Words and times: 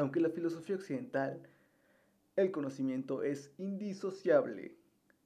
Aunque 0.00 0.18
la 0.18 0.30
filosofía 0.30 0.76
occidental, 0.76 1.42
el 2.34 2.50
conocimiento 2.50 3.22
es 3.22 3.52
indisociable 3.58 4.78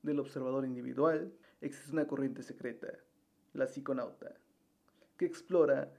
del 0.02 0.18
observador 0.18 0.64
individual, 0.64 1.32
existe 1.60 1.92
una 1.92 2.08
corriente 2.08 2.42
secreta, 2.42 2.89
la 3.52 3.68
psiconauta, 3.68 4.34
que 5.17 5.26
explora 5.26 5.92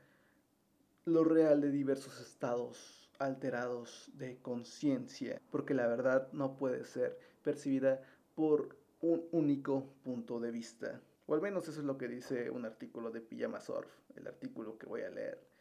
lo 1.05 1.23
real 1.23 1.61
de 1.61 1.71
diversos 1.71 2.19
estados 2.19 3.09
alterados 3.17 4.11
de 4.15 4.41
conciencia, 4.41 5.41
porque 5.51 5.73
la 5.73 5.87
verdad 5.87 6.27
no 6.33 6.57
puede 6.57 6.83
ser 6.83 7.17
percibida 7.43 8.01
por 8.35 8.75
un 8.99 9.23
único 9.31 9.87
punto 10.03 10.41
de 10.41 10.51
vista. 10.51 10.99
O 11.27 11.33
al 11.33 11.41
menos 11.41 11.69
eso 11.69 11.79
es 11.79 11.85
lo 11.85 11.97
que 11.97 12.09
dice 12.09 12.49
un 12.49 12.65
artículo 12.65 13.09
de 13.09 13.21
Pijama 13.21 13.61
Surf, 13.61 13.87
el 14.17 14.27
artículo 14.27 14.77
que 14.77 14.85
voy 14.85 15.03
a 15.03 15.11
leer. 15.11 15.54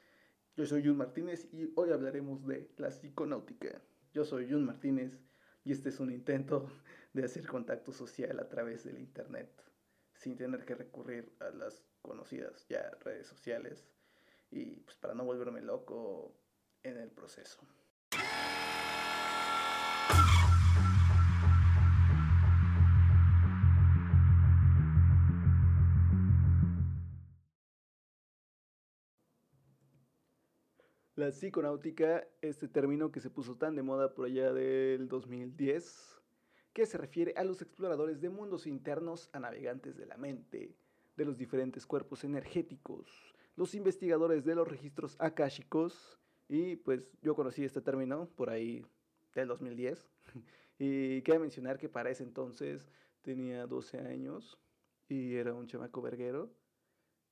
Yo 0.56 0.66
soy 0.66 0.84
Jun 0.84 0.96
Martínez 0.96 1.48
y 1.52 1.72
hoy 1.74 1.90
hablaremos 1.90 2.46
de 2.46 2.70
la 2.76 2.88
psiconáutica. 2.88 3.82
Yo 4.12 4.24
soy 4.24 4.48
Jun 4.48 4.64
Martínez 4.64 5.18
y 5.64 5.72
este 5.72 5.88
es 5.88 5.98
un 5.98 6.12
intento 6.12 6.70
de 7.12 7.24
hacer 7.24 7.44
contacto 7.48 7.90
social 7.90 8.38
a 8.38 8.48
través 8.48 8.84
del 8.84 9.00
Internet, 9.00 9.50
sin 10.14 10.36
tener 10.36 10.64
que 10.64 10.76
recurrir 10.76 11.34
a 11.40 11.50
las 11.50 11.82
conocidas 12.02 12.68
ya 12.68 12.88
redes 13.00 13.26
sociales 13.26 13.84
y 14.52 14.76
pues 14.76 14.96
para 14.96 15.14
no 15.14 15.24
volverme 15.24 15.60
loco 15.60 16.32
en 16.84 16.98
el 16.98 17.10
proceso. 17.10 17.58
La 31.16 31.28
psiconáutica, 31.30 32.26
este 32.42 32.66
término 32.66 33.12
que 33.12 33.20
se 33.20 33.30
puso 33.30 33.54
tan 33.54 33.76
de 33.76 33.84
moda 33.84 34.12
por 34.14 34.26
allá 34.26 34.52
del 34.52 35.06
2010, 35.06 36.20
que 36.72 36.86
se 36.86 36.98
refiere 36.98 37.32
a 37.36 37.44
los 37.44 37.62
exploradores 37.62 38.20
de 38.20 38.30
mundos 38.30 38.66
internos 38.66 39.30
a 39.32 39.38
navegantes 39.38 39.96
de 39.96 40.06
la 40.06 40.16
mente, 40.16 40.74
de 41.16 41.24
los 41.24 41.38
diferentes 41.38 41.86
cuerpos 41.86 42.24
energéticos, 42.24 43.08
los 43.54 43.76
investigadores 43.76 44.44
de 44.44 44.56
los 44.56 44.66
registros 44.66 45.14
akáshicos, 45.20 46.18
y 46.48 46.74
pues 46.74 47.16
yo 47.22 47.36
conocí 47.36 47.64
este 47.64 47.80
término 47.80 48.28
por 48.34 48.50
ahí 48.50 48.84
del 49.36 49.46
2010, 49.46 50.10
y 50.80 51.22
quiero 51.22 51.38
mencionar 51.38 51.78
que 51.78 51.88
para 51.88 52.10
ese 52.10 52.24
entonces 52.24 52.90
tenía 53.22 53.68
12 53.68 54.00
años 54.00 54.58
y 55.08 55.36
era 55.36 55.54
un 55.54 55.68
chamaco 55.68 56.02
verguero. 56.02 56.50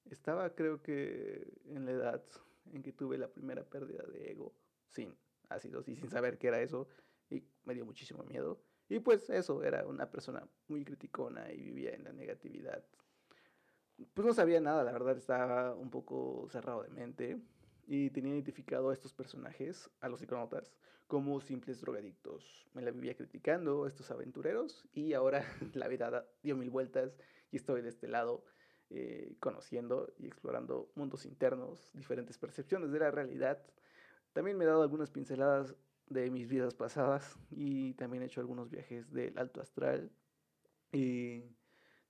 Estaba 0.05 0.55
creo 0.55 0.80
que 0.83 1.52
en 1.67 1.84
la 1.84 1.91
edad 1.91 2.22
en 2.72 2.82
que 2.82 2.92
tuve 2.92 3.18
la 3.18 3.28
primera 3.28 3.64
pérdida 3.64 4.05
de 4.05 4.30
ego 4.30 4.55
sin 4.88 5.16
ácidos 5.48 5.88
y 5.88 5.96
sin 5.96 6.08
saber 6.08 6.38
qué 6.38 6.48
era 6.48 6.60
eso 6.60 6.88
y 7.30 7.42
me 7.64 7.74
dio 7.74 7.84
muchísimo 7.84 8.22
miedo. 8.24 8.60
Y 8.88 9.00
pues 9.00 9.30
eso, 9.30 9.62
era 9.62 9.86
una 9.86 10.10
persona 10.10 10.46
muy 10.68 10.84
criticona 10.84 11.50
y 11.52 11.62
vivía 11.62 11.94
en 11.94 12.05
la 12.05 12.12
negatividad. 12.12 12.84
Pues 14.14 14.27
no 14.27 14.34
sabía 14.34 14.60
nada, 14.60 14.84
la 14.84 14.92
verdad 14.92 15.16
estaba 15.16 15.74
un 15.74 15.90
poco 15.90 16.48
cerrado 16.50 16.83
de 16.83 16.90
mente 16.90 17.40
y 17.86 18.10
tenía 18.10 18.33
identificado 18.33 18.90
a 18.90 18.94
estos 18.94 19.14
personajes, 19.14 19.90
a 20.00 20.08
los 20.08 20.20
psiconautas, 20.20 20.74
como 21.06 21.40
simples 21.40 21.80
drogadictos. 21.80 22.66
Me 22.74 22.83
la 22.83 22.90
vivía 22.90 23.16
criticando 23.16 23.86
estos 23.86 24.10
aventureros 24.10 24.88
y 24.92 25.12
ahora 25.12 25.44
la 25.74 25.88
vida 25.88 26.27
dio 26.42 26.56
mil 26.56 26.70
vueltas 26.70 27.16
y 27.50 27.56
estoy 27.56 27.83
de 27.83 27.90
este 27.90 28.08
lado 28.08 28.44
eh, 28.95 29.37
conociendo 29.41 30.12
y 30.19 30.27
explorando 30.27 30.91
mundos 30.95 31.25
internos, 31.25 31.91
diferentes 31.95 32.37
percepciones 32.37 32.93
de 32.93 32.98
la 32.98 33.11
realidad. 33.11 33.59
También 34.35 34.59
me 34.59 34.65
he 34.65 34.67
dado 34.67 34.83
algunas 34.83 35.11
pinceladas 35.11 35.75
de 36.09 36.31
mis 36.31 36.47
vidas 36.47 36.75
pasadas 36.75 37.39
y 37.51 37.95
también 37.95 38.23
he 38.23 38.27
hecho 38.27 38.41
algunos 38.41 38.69
viajes 38.70 39.11
del 39.11 39.39
alto 39.39 39.63
astral. 39.63 40.11
Y 40.93 41.43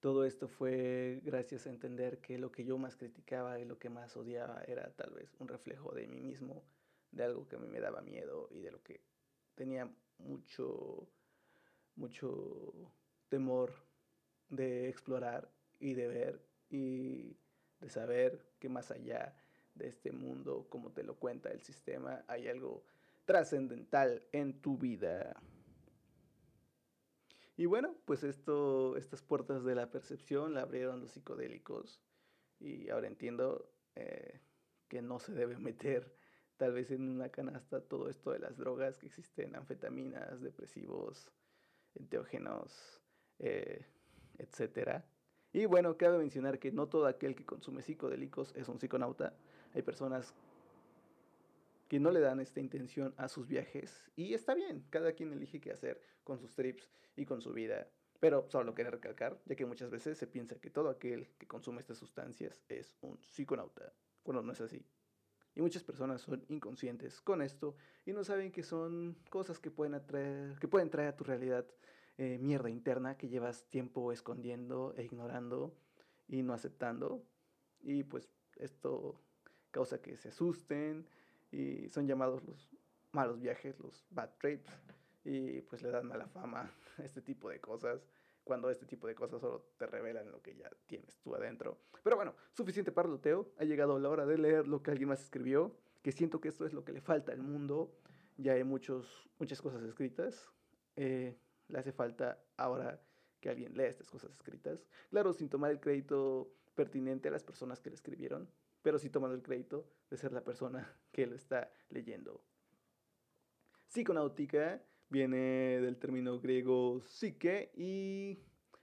todo 0.01 0.25
esto 0.25 0.49
fue 0.49 1.21
gracias 1.23 1.69
a 1.69 1.71
entender 1.71 2.19
que 2.19 2.37
lo 2.37 2.51
que 2.51 2.65
yo 2.65 2.79
más 2.79 2.97
criticaba 2.97 3.61
y 3.61 3.65
lo 3.65 3.79
que 3.79 3.89
más 3.89 4.17
odiaba 4.17 4.65
era 4.67 4.91
tal 4.97 5.13
vez 5.13 5.33
un 5.39 5.47
reflejo 5.47 5.93
de 5.95 6.09
mí 6.09 6.21
mismo, 6.21 6.65
de 7.13 7.23
algo 7.23 7.47
que 7.47 7.55
a 7.55 7.61
mí 7.61 7.69
me 7.69 7.79
daba 7.79 8.03
miedo 8.03 8.49
y 8.51 8.59
de 8.59 8.73
lo 8.73 8.83
que 8.83 9.01
tenía 9.55 9.89
mucho, 10.19 11.09
mucho 11.95 12.91
temor 13.29 13.73
de 14.49 14.89
explorar 14.89 15.49
y 15.79 15.95
de 15.95 16.09
ver 16.09 16.52
y 16.73 17.37
de 17.81 17.91
saber 17.91 18.43
que 18.59 18.69
más 18.69 18.91
allá 18.91 19.37
de 19.75 19.89
este 19.89 20.11
mundo, 20.11 20.67
como 20.71 20.91
te 20.91 21.03
lo 21.03 21.17
cuenta 21.19 21.51
el 21.51 21.61
sistema, 21.61 22.25
hay 22.27 22.49
algo 22.49 22.85
trascendental 23.27 24.27
en 24.33 24.61
tu 24.61 24.79
vida. 24.79 25.37
Y 27.57 27.67
bueno, 27.67 27.95
pues 28.07 28.25
esto, 28.25 28.97
estas 28.97 29.23
puertas 29.23 29.65
de 29.65 29.75
la 29.75 29.91
percepción 29.91 30.55
la 30.55 30.63
abrieron 30.63 31.01
los 31.01 31.11
psicodélicos 31.13 32.01
y 32.59 32.89
ahora 32.89 33.09
entiendo 33.09 33.71
eh, 33.95 34.41
que 34.89 35.03
no 35.03 35.19
se 35.19 35.35
debe 35.35 35.59
meter 35.59 36.17
tal 36.57 36.73
vez 36.73 36.91
en 36.91 37.09
una 37.09 37.29
canasta 37.29 37.83
todo 37.83 38.09
esto 38.09 38.31
de 38.31 38.39
las 38.39 38.57
drogas 38.57 38.99
que 38.99 39.07
existen, 39.07 39.57
anfetaminas, 39.57 40.41
depresivos, 40.41 41.31
enteógenos, 41.95 43.03
eh, 43.39 43.85
etcétera 44.39 45.05
y 45.53 45.67
bueno, 45.67 45.97
cabe 45.97 46.19
mencionar 46.19 46.59
que 46.59 46.73
no 46.73 46.89
todo 46.89 47.07
aquel 47.07 47.35
que 47.35 47.45
consume 47.45 47.83
psicodélicos 47.83 48.55
es 48.57 48.69
un 48.69 48.79
psiconauta. 48.79 49.35
Hay 49.75 49.83
personas 49.83 50.35
que 51.89 52.01
no 52.01 52.11
le 52.11 52.21
dan 52.21 52.41
esta 52.41 52.61
intención 52.61 53.13
a 53.19 53.29
sus 53.29 53.47
viajes 53.49 54.11
y 54.17 54.33
está 54.33 54.55
bien, 54.55 54.85
cada 54.89 55.13
quien 55.13 55.31
elige 55.33 55.61
qué 55.61 55.73
hacer 55.73 56.01
con 56.25 56.39
sus 56.39 56.55
trips 56.55 56.91
y 57.17 57.27
con 57.27 57.43
su 57.43 57.53
vida. 57.53 57.87
Pero 58.19 58.47
solo 58.49 58.75
quiero 58.75 58.91
recalcar, 58.91 59.39
ya 59.45 59.57
que 59.57 59.67
muchas 59.67 59.91
veces 59.91 60.17
se 60.17 60.27
piensa 60.27 60.55
que 60.57 60.71
todo 60.71 60.89
aquel 60.89 61.29
que 61.39 61.47
consume 61.47 61.81
estas 61.81 61.99
sustancias 61.99 62.63
es 62.69 62.97
un 63.03 63.19
psiconauta, 63.23 63.93
Bueno, 64.25 64.41
no 64.43 64.53
es 64.53 64.61
así. 64.61 64.83
Y 65.55 65.61
muchas 65.61 65.85
personas 65.85 66.23
son 66.23 66.43
inconscientes 66.49 67.21
con 67.21 67.43
esto 67.43 67.77
y 68.07 68.13
no 68.13 68.25
saben 68.25 68.53
que 68.53 68.63
son 68.63 69.19
cosas 69.29 69.59
que 69.59 69.71
pueden, 69.71 69.95
atraer, 69.95 70.59
que 70.59 70.69
pueden 70.69 70.89
traer 70.89 71.11
a 71.11 71.17
tu 71.17 71.25
realidad 71.25 71.67
eh, 72.23 72.39
mierda 72.39 72.71
interna 72.71 73.17
que 73.17 73.29
llevas 73.29 73.65
tiempo 73.69 74.13
escondiendo 74.13 74.95
e 74.97 75.03
ignorando 75.03 75.75
y 76.29 76.45
no 76.45 76.55
aceptando. 76.55 77.25
Y 77.81 78.05
pues 78.05 78.31
esto 78.59 79.21
causa 79.73 80.01
que 80.01 80.17
se 80.17 80.29
asusten 80.29 81.05
y 81.51 81.89
son 81.89 82.07
llamados 82.07 82.45
los 82.45 82.71
malos 83.11 83.41
viajes, 83.41 83.77
los 83.81 84.07
bad 84.11 84.31
trips, 84.39 84.71
y 85.25 85.63
pues 85.63 85.83
le 85.83 85.91
dan 85.91 86.07
mala 86.07 86.29
fama 86.29 86.71
a 86.99 87.03
este 87.03 87.23
tipo 87.23 87.51
de 87.51 87.61
cosas, 87.61 88.07
cuando 88.45 88.71
este 88.71 88.87
tipo 88.87 89.09
de 89.09 89.17
cosas 89.17 89.41
solo 89.41 89.67
te 89.77 89.89
revelan 89.89 90.31
lo 90.31 90.41
que 90.43 90.55
ya 90.55 90.71
tienes 90.87 91.19
tú 91.19 91.35
adentro. 91.35 91.77
Pero 92.05 92.15
bueno, 92.15 92.37
suficiente 92.53 92.93
parloteo, 92.93 93.51
ha 93.59 93.65
llegado 93.65 93.99
la 93.99 94.09
hora 94.09 94.27
de 94.27 94.39
leer 94.39 94.69
lo 94.69 94.81
que 94.81 94.93
alguien 94.93 95.09
más 95.09 95.25
escribió, 95.25 95.77
que 96.03 96.13
siento 96.13 96.41
que 96.41 96.51
esto 96.51 96.67
es 96.67 96.73
lo 96.73 96.85
que 96.85 96.93
le 96.93 97.01
falta 97.01 97.33
al 97.33 97.43
mundo, 97.43 97.93
ya 98.37 98.53
hay 98.53 98.63
muchos, 98.63 99.29
muchas 99.41 99.61
cosas 99.61 99.83
escritas. 99.83 100.49
Eh, 100.95 101.37
le 101.73 101.79
hace 101.79 101.93
falta 101.93 102.39
ahora 102.57 103.01
que 103.41 103.49
alguien 103.49 103.75
lea 103.77 103.89
estas 103.89 104.11
cosas 104.11 104.31
escritas. 104.31 104.87
Claro, 105.11 105.33
sin 105.33 105.49
tomar 105.49 105.71
el 105.71 105.81
crédito 105.81 106.55
pertinente 106.75 107.29
a 107.29 107.33
las 107.33 107.43
personas 107.43 107.81
que 107.81 107.91
le 107.91 107.97
escribieron, 107.97 108.49
pero 108.83 108.99
sí 108.99 109.11
tomando 109.11 109.35
el 109.35 109.43
crédito 109.43 109.89
de 110.11 110.17
ser 110.17 110.33
la 110.33 110.45
persona 110.45 110.95
que 111.13 111.27
lo 111.27 111.35
está 111.35 111.73
leyendo. 111.89 112.45
Psiconáutica 113.89 114.83
viene 115.09 115.81
del 115.81 115.99
término 115.99 116.39
griego 116.41 117.01
psique 117.03 117.73
y 117.75 118.39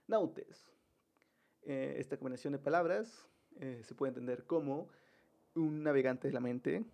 nautes. 0.06 0.70
Eh, 1.62 1.94
esta 1.98 2.16
combinación 2.16 2.52
de 2.52 2.58
palabras 2.58 3.28
eh, 3.56 3.82
se 3.84 3.94
puede 3.94 4.10
entender 4.10 4.44
como 4.46 4.88
un 5.54 5.82
navegante 5.82 6.28
de 6.28 6.34
la 6.34 6.40
mente, 6.40 6.84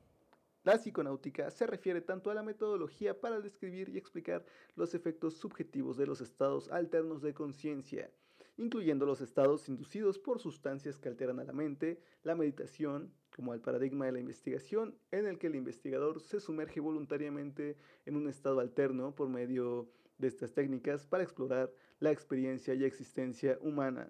la 0.66 0.78
psiconáutica 0.78 1.48
se 1.52 1.64
refiere 1.64 2.00
tanto 2.00 2.28
a 2.28 2.34
la 2.34 2.42
metodología 2.42 3.20
para 3.20 3.40
describir 3.40 3.88
y 3.88 3.98
explicar 3.98 4.44
los 4.74 4.94
efectos 4.94 5.34
subjetivos 5.34 5.96
de 5.96 6.06
los 6.06 6.20
estados 6.20 6.68
alternos 6.72 7.22
de 7.22 7.34
conciencia, 7.34 8.10
incluyendo 8.56 9.06
los 9.06 9.20
estados 9.20 9.68
inducidos 9.68 10.18
por 10.18 10.40
sustancias 10.40 10.98
que 10.98 11.08
alteran 11.08 11.38
a 11.38 11.44
la 11.44 11.52
mente, 11.52 12.00
la 12.24 12.34
meditación, 12.34 13.14
como 13.36 13.54
el 13.54 13.60
paradigma 13.60 14.06
de 14.06 14.12
la 14.12 14.18
investigación, 14.18 14.98
en 15.12 15.26
el 15.26 15.38
que 15.38 15.46
el 15.46 15.54
investigador 15.54 16.20
se 16.20 16.40
sumerge 16.40 16.80
voluntariamente 16.80 17.76
en 18.04 18.16
un 18.16 18.28
estado 18.28 18.58
alterno 18.58 19.14
por 19.14 19.28
medio 19.28 19.88
de 20.18 20.26
estas 20.26 20.52
técnicas 20.52 21.06
para 21.06 21.22
explorar 21.22 21.72
la 22.00 22.10
experiencia 22.10 22.74
y 22.74 22.82
existencia 22.82 23.56
humana. 23.60 24.08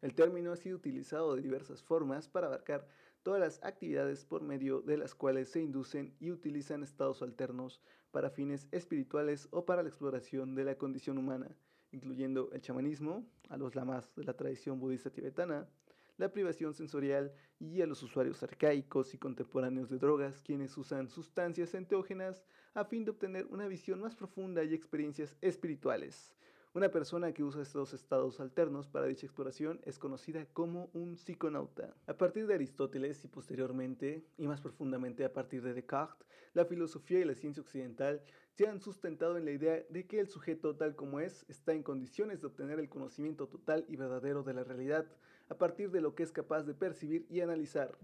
El 0.00 0.14
término 0.14 0.52
ha 0.52 0.56
sido 0.56 0.76
utilizado 0.76 1.34
de 1.34 1.42
diversas 1.42 1.82
formas 1.82 2.28
para 2.28 2.46
abarcar 2.46 2.86
todas 3.28 3.42
las 3.42 3.62
actividades 3.62 4.24
por 4.24 4.40
medio 4.40 4.80
de 4.80 4.96
las 4.96 5.14
cuales 5.14 5.50
se 5.50 5.60
inducen 5.60 6.14
y 6.18 6.30
utilizan 6.30 6.82
estados 6.82 7.20
alternos 7.20 7.82
para 8.10 8.30
fines 8.30 8.66
espirituales 8.72 9.48
o 9.50 9.66
para 9.66 9.82
la 9.82 9.90
exploración 9.90 10.54
de 10.54 10.64
la 10.64 10.78
condición 10.78 11.18
humana, 11.18 11.54
incluyendo 11.92 12.50
el 12.52 12.62
chamanismo, 12.62 13.28
a 13.50 13.58
los 13.58 13.74
lamas 13.74 14.10
de 14.16 14.24
la 14.24 14.32
tradición 14.32 14.80
budista 14.80 15.10
tibetana, 15.10 15.68
la 16.16 16.32
privación 16.32 16.72
sensorial 16.72 17.34
y 17.58 17.82
a 17.82 17.86
los 17.86 18.02
usuarios 18.02 18.42
arcaicos 18.42 19.12
y 19.12 19.18
contemporáneos 19.18 19.90
de 19.90 19.98
drogas, 19.98 20.40
quienes 20.40 20.78
usan 20.78 21.10
sustancias 21.10 21.74
enteógenas 21.74 22.46
a 22.72 22.86
fin 22.86 23.04
de 23.04 23.10
obtener 23.10 23.44
una 23.50 23.68
visión 23.68 24.00
más 24.00 24.16
profunda 24.16 24.64
y 24.64 24.72
experiencias 24.72 25.36
espirituales. 25.42 26.32
Una 26.74 26.90
persona 26.90 27.32
que 27.32 27.42
usa 27.42 27.62
estos 27.62 27.94
estados 27.94 28.40
alternos 28.40 28.88
para 28.88 29.06
dicha 29.06 29.24
exploración 29.24 29.80
es 29.84 29.98
conocida 29.98 30.44
como 30.52 30.90
un 30.92 31.16
psiconauta. 31.16 31.94
A 32.06 32.14
partir 32.14 32.46
de 32.46 32.54
Aristóteles 32.54 33.24
y 33.24 33.28
posteriormente, 33.28 34.26
y 34.36 34.46
más 34.46 34.60
profundamente 34.60 35.24
a 35.24 35.32
partir 35.32 35.62
de 35.62 35.72
Descartes, 35.72 36.28
la 36.52 36.66
filosofía 36.66 37.20
y 37.20 37.24
la 37.24 37.34
ciencia 37.34 37.62
occidental 37.62 38.22
se 38.50 38.68
han 38.68 38.80
sustentado 38.80 39.38
en 39.38 39.46
la 39.46 39.52
idea 39.52 39.82
de 39.88 40.06
que 40.06 40.20
el 40.20 40.28
sujeto 40.28 40.76
tal 40.76 40.94
como 40.94 41.20
es 41.20 41.46
está 41.48 41.72
en 41.72 41.82
condiciones 41.82 42.42
de 42.42 42.48
obtener 42.48 42.78
el 42.78 42.90
conocimiento 42.90 43.48
total 43.48 43.86
y 43.88 43.96
verdadero 43.96 44.42
de 44.42 44.52
la 44.52 44.64
realidad 44.64 45.06
a 45.48 45.56
partir 45.56 45.90
de 45.90 46.02
lo 46.02 46.14
que 46.14 46.22
es 46.22 46.32
capaz 46.32 46.64
de 46.64 46.74
percibir 46.74 47.26
y 47.30 47.40
analizar 47.40 47.96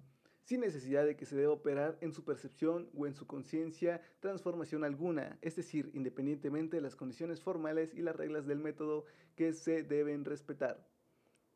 sin 0.45 0.61
necesidad 0.61 1.05
de 1.05 1.17
que 1.17 1.27
se 1.27 1.37
deba 1.37 1.53
operar 1.53 1.99
en 2.01 2.13
su 2.13 2.25
percepción 2.25 2.89
o 2.95 3.07
en 3.07 3.15
su 3.15 3.27
conciencia 3.27 4.01
transformación 4.21 4.85
alguna, 4.85 5.39
es 5.41 5.57
decir, 5.57 5.91
independientemente 5.95 6.77
de 6.77 6.83
las 6.83 6.97
condiciones 6.97 7.41
formales 7.41 7.95
y 7.95 8.03
las 8.03 8.15
reglas 8.15 8.47
del 8.47 8.59
método 8.59 9.05
que 9.37 9.53
se 9.55 9.83
deben 9.83 10.25
respetar. 10.25 10.87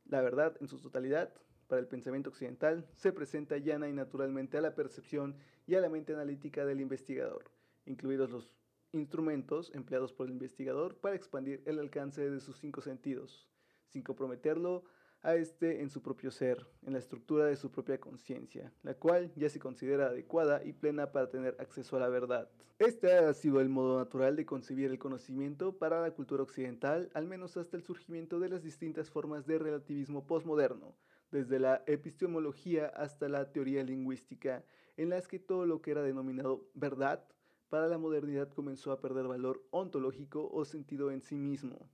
La 0.06 0.22
verdad, 0.22 0.56
en 0.60 0.68
su 0.68 0.80
totalidad, 0.80 1.34
para 1.66 1.80
el 1.80 1.86
pensamiento 1.86 2.30
occidental, 2.30 2.88
se 2.94 3.12
presenta 3.12 3.58
llana 3.58 3.90
y 3.90 3.92
naturalmente 3.92 4.56
a 4.56 4.62
la 4.62 4.74
percepción 4.74 5.36
y 5.66 5.74
a 5.74 5.80
la 5.80 5.90
mente 5.90 6.14
analítica 6.14 6.64
del 6.64 6.80
investigador, 6.80 7.50
incluidos 7.84 8.30
los 8.30 8.50
instrumentos 8.92 9.70
empleados 9.74 10.14
por 10.14 10.26
el 10.26 10.32
investigador 10.32 10.96
para 10.96 11.14
expandir 11.14 11.62
el 11.66 11.78
alcance 11.78 12.30
de 12.30 12.40
sus 12.40 12.56
cinco 12.58 12.80
sentidos, 12.80 13.50
sin 13.86 14.02
comprometerlo 14.02 14.84
a 15.22 15.34
este 15.34 15.80
en 15.82 15.90
su 15.90 16.02
propio 16.02 16.30
ser, 16.30 16.66
en 16.82 16.92
la 16.92 16.98
estructura 16.98 17.46
de 17.46 17.56
su 17.56 17.70
propia 17.70 17.98
conciencia, 17.98 18.72
la 18.82 18.94
cual 18.94 19.32
ya 19.36 19.48
se 19.48 19.58
considera 19.58 20.06
adecuada 20.06 20.64
y 20.64 20.72
plena 20.72 21.12
para 21.12 21.30
tener 21.30 21.56
acceso 21.58 21.96
a 21.96 22.00
la 22.00 22.08
verdad. 22.08 22.48
Este 22.78 23.12
ha 23.12 23.34
sido 23.34 23.60
el 23.60 23.68
modo 23.68 23.98
natural 23.98 24.36
de 24.36 24.46
concebir 24.46 24.90
el 24.90 25.00
conocimiento 25.00 25.76
para 25.76 26.00
la 26.00 26.12
cultura 26.12 26.44
occidental, 26.44 27.10
al 27.12 27.26
menos 27.26 27.56
hasta 27.56 27.76
el 27.76 27.82
surgimiento 27.82 28.38
de 28.38 28.48
las 28.48 28.62
distintas 28.62 29.10
formas 29.10 29.46
de 29.46 29.58
relativismo 29.58 30.26
postmoderno, 30.26 30.94
desde 31.32 31.58
la 31.58 31.82
epistemología 31.86 32.86
hasta 32.86 33.28
la 33.28 33.50
teoría 33.50 33.82
lingüística, 33.82 34.64
en 34.96 35.08
las 35.08 35.26
que 35.26 35.40
todo 35.40 35.66
lo 35.66 35.82
que 35.82 35.90
era 35.90 36.02
denominado 36.02 36.68
verdad 36.74 37.24
para 37.68 37.88
la 37.88 37.98
modernidad 37.98 38.48
comenzó 38.48 38.92
a 38.92 39.00
perder 39.00 39.26
valor 39.26 39.66
ontológico 39.70 40.48
o 40.48 40.64
sentido 40.64 41.10
en 41.10 41.20
sí 41.20 41.36
mismo. 41.36 41.90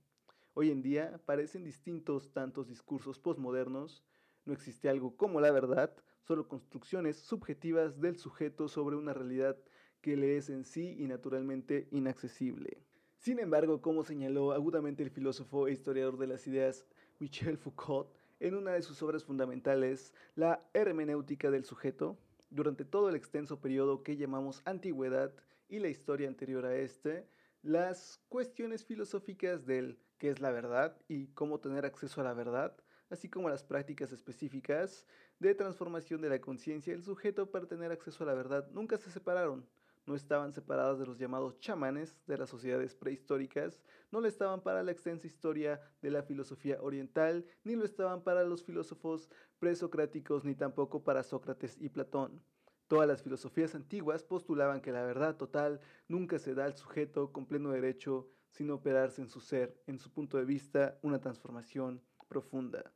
Hoy 0.57 0.71
en 0.71 0.81
día 0.81 1.19
parecen 1.25 1.65
distintos 1.65 2.31
tantos 2.31 2.69
discursos 2.69 3.19
postmodernos, 3.19 4.05
no 4.45 4.53
existe 4.53 4.87
algo 4.87 5.17
como 5.17 5.41
la 5.41 5.51
verdad, 5.51 5.93
solo 6.21 6.47
construcciones 6.47 7.17
subjetivas 7.17 7.99
del 7.99 8.17
sujeto 8.17 8.69
sobre 8.69 8.95
una 8.95 9.13
realidad 9.13 9.57
que 9.99 10.15
le 10.15 10.37
es 10.37 10.49
en 10.49 10.63
sí 10.63 10.95
y 10.97 11.07
naturalmente 11.07 11.89
inaccesible. 11.91 12.77
Sin 13.17 13.39
embargo, 13.39 13.81
como 13.81 14.05
señaló 14.05 14.53
agudamente 14.53 15.03
el 15.03 15.09
filósofo 15.09 15.67
e 15.67 15.73
historiador 15.73 16.17
de 16.17 16.27
las 16.27 16.47
ideas 16.47 16.85
Michel 17.19 17.57
Foucault 17.57 18.07
en 18.39 18.55
una 18.55 18.71
de 18.71 18.81
sus 18.81 19.03
obras 19.03 19.25
fundamentales, 19.25 20.13
La 20.35 20.65
hermenéutica 20.73 21.51
del 21.51 21.65
sujeto, 21.65 22.17
durante 22.49 22.85
todo 22.85 23.09
el 23.09 23.17
extenso 23.17 23.59
periodo 23.59 24.03
que 24.03 24.15
llamamos 24.15 24.61
antigüedad 24.63 25.33
y 25.67 25.79
la 25.79 25.89
historia 25.89 26.29
anterior 26.29 26.65
a 26.65 26.77
este, 26.77 27.27
las 27.61 28.21
cuestiones 28.29 28.85
filosóficas 28.85 29.65
del 29.65 29.99
qué 30.17 30.29
es 30.29 30.39
la 30.39 30.51
verdad 30.51 30.97
y 31.07 31.27
cómo 31.27 31.59
tener 31.59 31.85
acceso 31.85 32.21
a 32.21 32.23
la 32.23 32.33
verdad, 32.33 32.75
así 33.09 33.29
como 33.29 33.49
las 33.49 33.63
prácticas 33.63 34.11
específicas 34.11 35.05
de 35.39 35.55
transformación 35.55 36.21
de 36.21 36.29
la 36.29 36.41
conciencia 36.41 36.93
del 36.93 37.03
sujeto 37.03 37.51
para 37.51 37.67
tener 37.67 37.91
acceso 37.91 38.23
a 38.23 38.27
la 38.27 38.33
verdad, 38.33 38.67
nunca 38.71 38.97
se 38.97 39.11
separaron. 39.11 39.67
No 40.07 40.15
estaban 40.15 40.53
separadas 40.53 40.99
de 40.99 41.05
los 41.07 41.17
llamados 41.17 41.57
chamanes 41.59 42.19
de 42.27 42.37
las 42.37 42.49
sociedades 42.49 42.93
prehistóricas, 42.93 43.81
no 44.11 44.21
lo 44.21 44.27
estaban 44.27 44.61
para 44.61 44.83
la 44.83 44.91
extensa 44.91 45.25
historia 45.25 45.81
de 46.01 46.11
la 46.11 46.21
filosofía 46.21 46.79
oriental, 46.79 47.43
ni 47.63 47.75
lo 47.75 47.85
estaban 47.85 48.23
para 48.23 48.43
los 48.43 48.63
filósofos 48.63 49.29
presocráticos, 49.57 50.45
ni 50.45 50.53
tampoco 50.53 51.03
para 51.03 51.23
Sócrates 51.23 51.77
y 51.79 51.89
Platón. 51.89 52.43
Todas 52.87 53.07
las 53.07 53.23
filosofías 53.23 53.73
antiguas 53.73 54.23
postulaban 54.23 54.79
que 54.79 54.91
la 54.91 55.01
verdad 55.01 55.37
total 55.37 55.81
nunca 56.07 56.37
se 56.37 56.53
da 56.53 56.65
al 56.65 56.75
sujeto 56.75 57.31
con 57.31 57.47
pleno 57.47 57.71
derecho 57.71 58.29
sin 58.55 58.71
operarse 58.71 59.21
en 59.21 59.27
su 59.27 59.41
ser, 59.41 59.75
en 59.85 59.99
su 59.99 60.09
punto 60.09 60.37
de 60.37 60.45
vista, 60.45 60.97
una 61.01 61.19
transformación 61.19 62.01
profunda. 62.29 62.93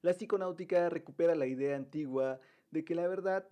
La 0.00 0.12
psiconáutica 0.12 0.88
recupera 0.88 1.34
la 1.34 1.46
idea 1.46 1.76
antigua 1.76 2.40
de 2.70 2.86
que 2.86 2.94
la 2.94 3.06
verdad, 3.06 3.46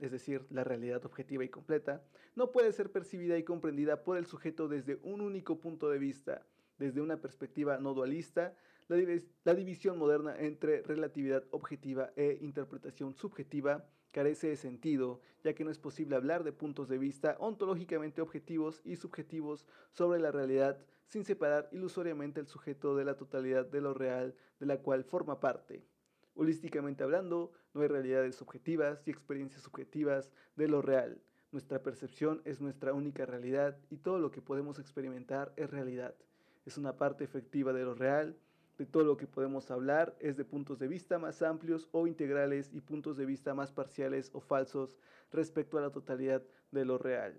es 0.00 0.10
decir, 0.10 0.46
la 0.50 0.64
realidad 0.64 1.04
objetiva 1.04 1.44
y 1.44 1.48
completa, 1.48 2.02
no 2.34 2.50
puede 2.50 2.72
ser 2.72 2.90
percibida 2.90 3.38
y 3.38 3.44
comprendida 3.44 4.02
por 4.02 4.16
el 4.16 4.26
sujeto 4.26 4.66
desde 4.66 4.98
un 5.02 5.20
único 5.20 5.60
punto 5.60 5.88
de 5.90 5.98
vista, 5.98 6.44
desde 6.78 7.00
una 7.00 7.20
perspectiva 7.20 7.78
no 7.78 7.94
dualista, 7.94 8.56
la, 9.44 9.54
división 9.54 9.96
moderna 9.96 10.34
entre 10.36 10.82
relatividad 10.82 11.44
objetiva 11.52 12.10
e 12.16 12.38
interpretación 12.40 13.14
subjetiva 13.14 13.86
carece 14.10 14.48
de 14.48 14.56
sentido, 14.56 15.20
ya 15.42 15.54
que 15.54 15.64
no 15.64 15.70
es 15.70 15.78
posible 15.78 16.16
hablar 16.16 16.44
de 16.44 16.52
puntos 16.52 16.88
de 16.88 16.98
vista 16.98 17.36
ontológicamente 17.38 18.20
objetivos 18.20 18.80
y 18.84 18.96
subjetivos 18.96 19.66
sobre 19.92 20.20
la 20.20 20.32
realidad 20.32 20.78
sin 21.06 21.24
separar 21.24 21.68
ilusoriamente 21.72 22.40
el 22.40 22.46
sujeto 22.46 22.94
de 22.96 23.04
la 23.04 23.16
totalidad 23.16 23.66
de 23.66 23.80
lo 23.80 23.94
real 23.94 24.34
de 24.60 24.66
la 24.66 24.78
cual 24.78 25.04
forma 25.04 25.40
parte. 25.40 25.84
Holísticamente 26.34 27.02
hablando, 27.02 27.52
no 27.74 27.82
hay 27.82 27.88
realidades 27.88 28.40
objetivas 28.40 29.02
y 29.06 29.10
experiencias 29.10 29.62
subjetivas 29.62 30.30
de 30.54 30.68
lo 30.68 30.82
real. 30.82 31.20
Nuestra 31.50 31.82
percepción 31.82 32.42
es 32.44 32.60
nuestra 32.60 32.92
única 32.92 33.26
realidad 33.26 33.76
y 33.90 33.96
todo 33.96 34.20
lo 34.20 34.30
que 34.30 34.40
podemos 34.40 34.78
experimentar 34.78 35.52
es 35.56 35.68
realidad. 35.68 36.14
Es 36.64 36.78
una 36.78 36.96
parte 36.96 37.24
efectiva 37.24 37.72
de 37.72 37.82
lo 37.82 37.94
real 37.94 38.36
de 38.80 38.86
todo 38.86 39.04
lo 39.04 39.18
que 39.18 39.26
podemos 39.26 39.70
hablar 39.70 40.16
es 40.20 40.38
de 40.38 40.44
puntos 40.46 40.78
de 40.78 40.88
vista 40.88 41.18
más 41.18 41.42
amplios 41.42 41.90
o 41.92 42.06
integrales 42.06 42.70
y 42.72 42.80
puntos 42.80 43.18
de 43.18 43.26
vista 43.26 43.52
más 43.52 43.72
parciales 43.72 44.30
o 44.32 44.40
falsos 44.40 44.96
respecto 45.30 45.76
a 45.76 45.82
la 45.82 45.90
totalidad 45.90 46.42
de 46.70 46.86
lo 46.86 46.96
real. 46.96 47.38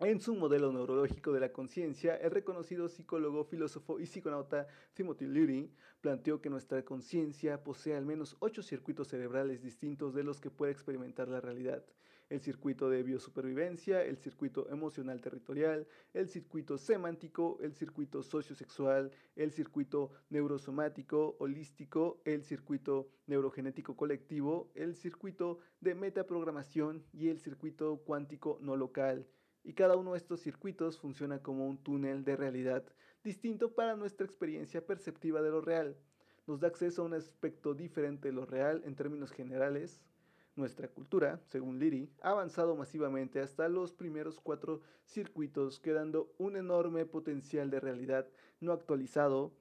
En 0.00 0.18
su 0.18 0.34
modelo 0.34 0.72
neurológico 0.72 1.30
de 1.30 1.38
la 1.38 1.52
conciencia, 1.52 2.16
el 2.16 2.32
reconocido 2.32 2.88
psicólogo, 2.88 3.44
filósofo 3.44 4.00
y 4.00 4.06
psiconauta 4.06 4.66
Timothy 4.94 5.26
Leary 5.26 5.70
planteó 6.00 6.40
que 6.40 6.50
nuestra 6.50 6.84
conciencia 6.84 7.62
posee 7.62 7.94
al 7.94 8.04
menos 8.04 8.36
ocho 8.40 8.64
circuitos 8.64 9.06
cerebrales 9.06 9.62
distintos 9.62 10.12
de 10.12 10.24
los 10.24 10.40
que 10.40 10.50
puede 10.50 10.72
experimentar 10.72 11.28
la 11.28 11.40
realidad. 11.40 11.84
El 12.30 12.40
circuito 12.40 12.88
de 12.88 13.02
biosupervivencia, 13.02 14.02
el 14.02 14.16
circuito 14.16 14.70
emocional 14.70 15.20
territorial, 15.20 15.86
el 16.14 16.28
circuito 16.28 16.78
semántico, 16.78 17.58
el 17.60 17.74
circuito 17.74 18.22
sociosexual, 18.22 19.10
el 19.36 19.52
circuito 19.52 20.12
neurosomático 20.30 21.36
holístico, 21.38 22.22
el 22.24 22.42
circuito 22.42 23.10
neurogenético 23.26 23.96
colectivo, 23.96 24.70
el 24.74 24.94
circuito 24.94 25.58
de 25.80 25.94
metaprogramación 25.94 27.04
y 27.12 27.28
el 27.28 27.38
circuito 27.38 27.98
cuántico 27.98 28.58
no 28.62 28.76
local 28.76 29.26
y 29.62 29.74
cada 29.74 29.96
uno 29.96 30.12
de 30.12 30.18
estos 30.18 30.40
circuitos 30.40 30.98
funciona 30.98 31.42
como 31.42 31.66
un 31.66 31.78
túnel 31.78 32.24
de 32.24 32.36
realidad 32.36 32.84
distinto 33.22 33.74
para 33.74 33.96
nuestra 33.96 34.24
experiencia 34.26 34.84
perceptiva 34.84 35.42
de 35.42 35.50
lo 35.50 35.60
real. 35.60 35.96
Nos 36.46 36.60
da 36.60 36.68
acceso 36.68 37.02
a 37.02 37.04
un 37.04 37.14
aspecto 37.14 37.74
diferente 37.74 38.28
de 38.28 38.34
lo 38.34 38.46
real 38.46 38.82
en 38.84 38.96
términos 38.96 39.30
generales. 39.30 40.00
Nuestra 40.60 40.88
cultura, 40.88 41.40
según 41.46 41.78
Liri, 41.78 42.10
ha 42.20 42.32
avanzado 42.32 42.76
masivamente 42.76 43.40
hasta 43.40 43.66
los 43.70 43.94
primeros 43.94 44.38
cuatro 44.40 44.82
circuitos, 45.06 45.80
quedando 45.80 46.34
un 46.36 46.54
enorme 46.54 47.06
potencial 47.06 47.70
de 47.70 47.80
realidad 47.80 48.26
no 48.60 48.72
actualizado 48.72 49.52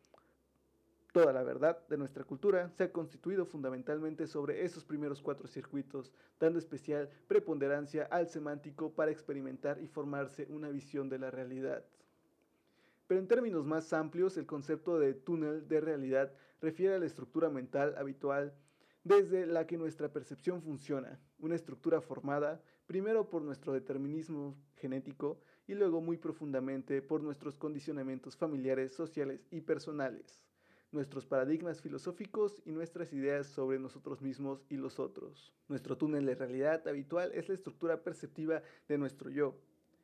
Toda 1.14 1.32
la 1.32 1.42
verdad 1.42 1.88
de 1.88 1.98
nuestra 1.98 2.26
cultura 2.26 2.70
se 2.70 2.84
ha 2.84 2.92
constituido 2.92 3.46
fundamentalmente 3.46 4.28
sobre 4.28 4.66
esos 4.66 4.84
primeros 4.84 5.22
cuatro 5.22 5.48
circuitos, 5.48 6.12
dando 6.38 6.60
especial 6.60 7.10
preponderancia 7.28 8.04
al 8.12 8.28
semántico 8.28 8.92
para 8.92 9.10
experimentar 9.10 9.82
y 9.82 9.88
formarse 9.88 10.48
una 10.50 10.70
visión 10.70 11.10
de 11.10 11.18
la 11.18 11.32
realidad. 11.32 11.84
Pero 13.08 13.22
en 13.22 13.28
términos 13.28 13.66
más 13.66 13.92
amplios, 13.94 14.38
el 14.38 14.46
concepto 14.46 15.00
de 15.00 15.14
túnel 15.16 15.68
de 15.68 15.82
realidad 15.82 16.32
refiere 16.62 16.94
a 16.94 17.00
la 17.00 17.08
estructura 17.08 17.50
mental 17.50 17.96
habitual 17.98 18.54
desde 19.10 19.48
la 19.48 19.66
que 19.66 19.76
nuestra 19.76 20.14
percepción 20.14 20.62
funciona, 20.62 21.20
una 21.40 21.56
estructura 21.56 22.00
formada 22.00 22.62
primero 22.86 23.28
por 23.28 23.42
nuestro 23.42 23.74
determinismo 23.74 24.56
genético 24.76 25.42
y 25.66 25.74
luego 25.74 26.00
muy 26.00 26.18
profundamente 26.18 27.02
por 27.02 27.24
nuestros 27.24 27.58
condicionamientos 27.58 28.38
familiares, 28.38 28.94
sociales 28.94 29.48
y 29.50 29.62
personales 29.62 30.46
nuestros 30.92 31.28
paradigmas 31.28 31.82
filosóficos 31.82 32.64
y 32.66 32.72
nuestras 32.72 33.14
ideas 33.14 33.46
sobre 33.46 33.78
nosotros 33.78 34.24
mismos 34.24 34.66
y 34.70 34.76
los 34.76 35.00
otros. 35.00 35.54
Nuestro 35.68 35.98
túnel 35.98 36.26
de 36.26 36.34
realidad 36.34 36.88
habitual 36.88 37.32
es 37.36 37.48
la 37.48 37.54
estructura 37.54 38.02
perceptiva 38.02 38.64
de 38.88 38.98
nuestro 38.98 39.30
yo, 39.30 39.56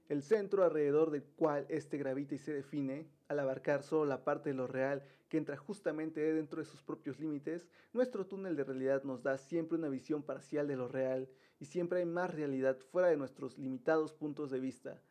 el 0.09 0.21
centro 0.21 0.63
alrededor 0.63 1.09
del 1.09 1.23
cual 1.23 1.65
éste 1.69 1.97
gravita 1.97 2.35
y 2.35 2.37
se 2.37 2.53
define, 2.53 3.07
al 3.27 3.39
abarcar 3.39 3.81
solo 3.81 4.05
la 4.05 4.23
parte 4.23 4.49
de 4.49 4.55
lo 4.55 4.67
real 4.67 5.03
que 5.35 5.39
entra 5.39 5.57
justamente 5.57 6.21
dentro 6.33 6.61
de 6.61 6.65
sus 6.65 6.81
propios 6.81 7.19
límites, 7.19 7.67
nuestro 7.91 8.25
túnel 8.25 8.55
de 8.55 8.63
realidad 8.63 9.03
nos 9.03 9.21
da 9.21 9.37
siempre 9.37 9.77
una 9.77 9.89
visión 9.89 10.23
parcial 10.23 10.65
de 10.65 10.77
lo 10.77 10.87
real 10.87 11.27
y 11.59 11.65
siempre 11.65 11.99
hay 11.99 12.05
más 12.05 12.33
realidad 12.33 12.77
fuera 12.89 13.09
de 13.09 13.17
nuestros 13.17 13.57
limitados 13.57 14.13
puntos 14.13 14.49
de 14.49 14.61
vista. 14.61 15.01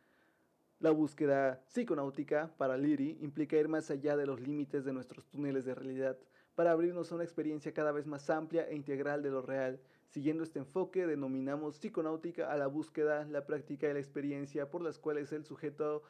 La 0.79 0.89
búsqueda 0.89 1.61
psiconáutica 1.67 2.51
para 2.57 2.75
Liri 2.75 3.19
implica 3.21 3.55
ir 3.57 3.67
más 3.67 3.91
allá 3.91 4.17
de 4.17 4.25
los 4.25 4.39
límites 4.39 4.83
de 4.83 4.93
nuestros 4.93 5.27
túneles 5.27 5.63
de 5.63 5.75
realidad 5.75 6.17
para 6.55 6.71
abrirnos 6.71 7.11
a 7.11 7.15
una 7.15 7.23
experiencia 7.23 7.75
cada 7.75 7.91
vez 7.91 8.07
más 8.07 8.27
amplia 8.31 8.67
e 8.67 8.75
integral 8.75 9.21
de 9.21 9.29
lo 9.29 9.43
real. 9.43 9.79
Siguiendo 10.07 10.43
este 10.43 10.57
enfoque, 10.57 11.05
denominamos 11.05 11.77
psiconáutica 11.77 12.51
a 12.51 12.57
la 12.57 12.65
búsqueda, 12.65 13.25
la 13.25 13.45
práctica 13.45 13.87
y 13.87 13.93
la 13.93 13.99
experiencia 13.99 14.71
por 14.71 14.81
las 14.81 14.97
cuales 14.97 15.31
el 15.33 15.45
sujeto 15.45 16.01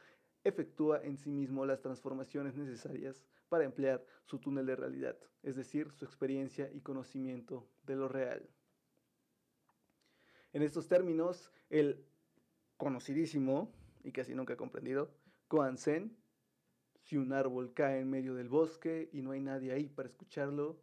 efectúa 0.45 1.03
en 1.03 1.17
sí 1.17 1.31
mismo 1.31 1.65
las 1.65 1.81
transformaciones 1.81 2.55
necesarias 2.55 3.25
para 3.49 3.63
emplear 3.63 4.05
su 4.25 4.39
túnel 4.39 4.65
de 4.65 4.75
realidad, 4.75 5.17
es 5.43 5.55
decir, 5.55 5.91
su 5.91 6.05
experiencia 6.05 6.69
y 6.73 6.81
conocimiento 6.81 7.67
de 7.83 7.95
lo 7.95 8.07
real. 8.07 8.49
En 10.53 10.61
estos 10.61 10.87
términos, 10.87 11.51
el 11.69 12.05
conocidísimo 12.77 13.71
y 14.03 14.11
casi 14.11 14.35
nunca 14.35 14.55
comprendido, 14.55 15.11
Koan 15.47 15.77
Sen, 15.77 16.15
si 17.01 17.17
un 17.17 17.33
árbol 17.33 17.73
cae 17.73 17.99
en 17.99 18.09
medio 18.09 18.35
del 18.35 18.49
bosque 18.49 19.09
y 19.11 19.21
no 19.21 19.31
hay 19.31 19.41
nadie 19.41 19.71
ahí 19.71 19.89
para 19.89 20.09
escucharlo, 20.09 20.81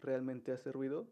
¿realmente 0.00 0.52
hace 0.52 0.70
ruido? 0.70 1.08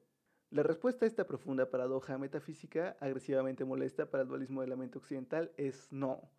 La 0.50 0.62
respuesta 0.62 1.04
a 1.04 1.08
esta 1.08 1.26
profunda 1.26 1.70
paradoja 1.70 2.18
metafísica, 2.18 2.96
agresivamente 3.00 3.64
molesta 3.64 4.10
para 4.10 4.22
el 4.22 4.28
dualismo 4.28 4.60
de 4.60 4.68
la 4.68 4.76
mente 4.76 4.98
occidental, 4.98 5.50
es 5.56 5.90
no. 5.92 6.30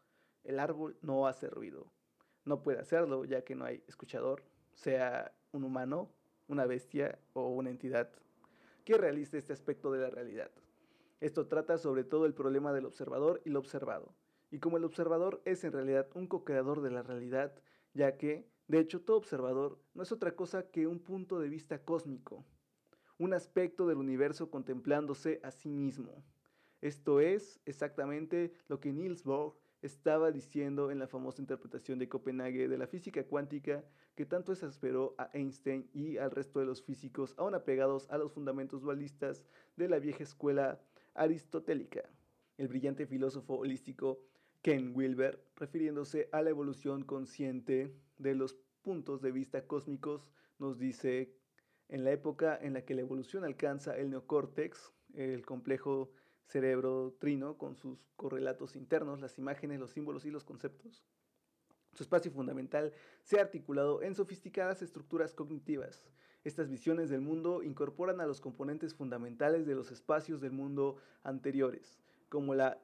El 0.43 0.59
árbol 0.59 0.97
no 1.01 1.27
hace 1.27 1.49
ruido. 1.49 1.91
No 2.45 2.61
puede 2.61 2.79
hacerlo 2.79 3.25
ya 3.25 3.43
que 3.43 3.55
no 3.55 3.65
hay 3.65 3.83
escuchador, 3.87 4.43
sea 4.73 5.35
un 5.51 5.63
humano, 5.63 6.09
una 6.47 6.65
bestia 6.65 7.19
o 7.33 7.49
una 7.49 7.69
entidad 7.69 8.09
que 8.83 8.97
realice 8.97 9.37
este 9.37 9.53
aspecto 9.53 9.91
de 9.91 9.99
la 9.99 10.09
realidad. 10.09 10.51
Esto 11.19 11.47
trata 11.47 11.77
sobre 11.77 12.03
todo 12.03 12.25
el 12.25 12.33
problema 12.33 12.71
del 12.71 12.85
observador 12.85 13.41
y 13.45 13.49
lo 13.49 13.59
observado 13.59 14.13
y 14.51 14.59
como 14.59 14.77
el 14.77 14.85
observador 14.85 15.41
es 15.43 15.63
en 15.63 15.73
realidad 15.73 16.07
un 16.13 16.27
co-creador 16.27 16.81
de 16.81 16.91
la 16.91 17.03
realidad, 17.03 17.53
ya 17.93 18.17
que, 18.17 18.47
de 18.67 18.79
hecho, 18.79 19.01
todo 19.01 19.17
observador 19.17 19.79
no 19.93 20.03
es 20.03 20.13
otra 20.13 20.35
cosa 20.35 20.69
que 20.69 20.87
un 20.87 20.99
punto 20.99 21.39
de 21.39 21.49
vista 21.49 21.83
cósmico, 21.83 22.45
un 23.17 23.33
aspecto 23.33 23.87
del 23.87 23.97
universo 23.97 24.49
contemplándose 24.49 25.39
a 25.43 25.51
sí 25.51 25.69
mismo. 25.69 26.23
Esto 26.81 27.19
es 27.19 27.59
exactamente 27.65 28.53
lo 28.67 28.79
que 28.79 28.93
Niels 28.93 29.23
Bohr 29.23 29.57
estaba 29.85 30.31
diciendo 30.31 30.91
en 30.91 30.99
la 30.99 31.07
famosa 31.07 31.41
interpretación 31.41 31.99
de 31.99 32.09
Copenhague 32.09 32.67
de 32.67 32.77
la 32.77 32.87
física 32.87 33.23
cuántica 33.23 33.83
que 34.15 34.25
tanto 34.25 34.51
exasperó 34.51 35.15
a 35.17 35.29
Einstein 35.33 35.89
y 35.93 36.17
al 36.17 36.31
resto 36.31 36.59
de 36.59 36.65
los 36.65 36.81
físicos 36.83 37.35
aún 37.37 37.55
apegados 37.55 38.09
a 38.09 38.17
los 38.17 38.31
fundamentos 38.31 38.81
dualistas 38.81 39.43
de 39.75 39.89
la 39.89 39.99
vieja 39.99 40.23
escuela 40.23 40.79
aristotélica. 41.13 42.03
El 42.57 42.67
brillante 42.67 43.05
filósofo 43.05 43.55
holístico 43.55 44.19
Ken 44.61 44.93
Wilber, 44.95 45.43
refiriéndose 45.55 46.29
a 46.31 46.41
la 46.41 46.49
evolución 46.49 47.03
consciente 47.03 47.93
de 48.17 48.35
los 48.35 48.55
puntos 48.81 49.21
de 49.21 49.31
vista 49.31 49.67
cósmicos, 49.67 50.31
nos 50.57 50.79
dice, 50.79 51.35
en 51.89 52.03
la 52.03 52.11
época 52.11 52.57
en 52.59 52.73
la 52.73 52.83
que 52.83 52.95
la 52.95 53.01
evolución 53.01 53.43
alcanza 53.43 53.95
el 53.97 54.09
neocórtex, 54.09 54.93
el 55.13 55.45
complejo 55.45 56.11
cerebro 56.45 57.15
trino 57.19 57.57
con 57.57 57.75
sus 57.75 58.07
correlatos 58.15 58.75
internos, 58.75 59.19
las 59.21 59.37
imágenes, 59.37 59.79
los 59.79 59.91
símbolos 59.91 60.25
y 60.25 60.31
los 60.31 60.43
conceptos, 60.43 61.03
su 61.95 62.03
espacio 62.03 62.29
fundamental 62.29 62.91
se 63.23 63.39
ha 63.39 63.43
articulado 63.43 64.01
en 64.01 64.15
sofisticadas 64.15 64.81
estructuras 64.81 65.33
cognitivas. 65.33 66.09
Estas 66.43 66.69
visiones 66.69 67.09
del 67.09 67.21
mundo 67.21 67.63
incorporan 67.63 68.19
a 68.19 68.25
los 68.25 68.41
componentes 68.41 68.93
fundamentales 68.93 69.65
de 69.65 69.75
los 69.75 69.91
espacios 69.91 70.41
del 70.41 70.51
mundo 70.51 70.97
anteriores, 71.23 72.01
como 72.27 72.53
la 72.53 72.79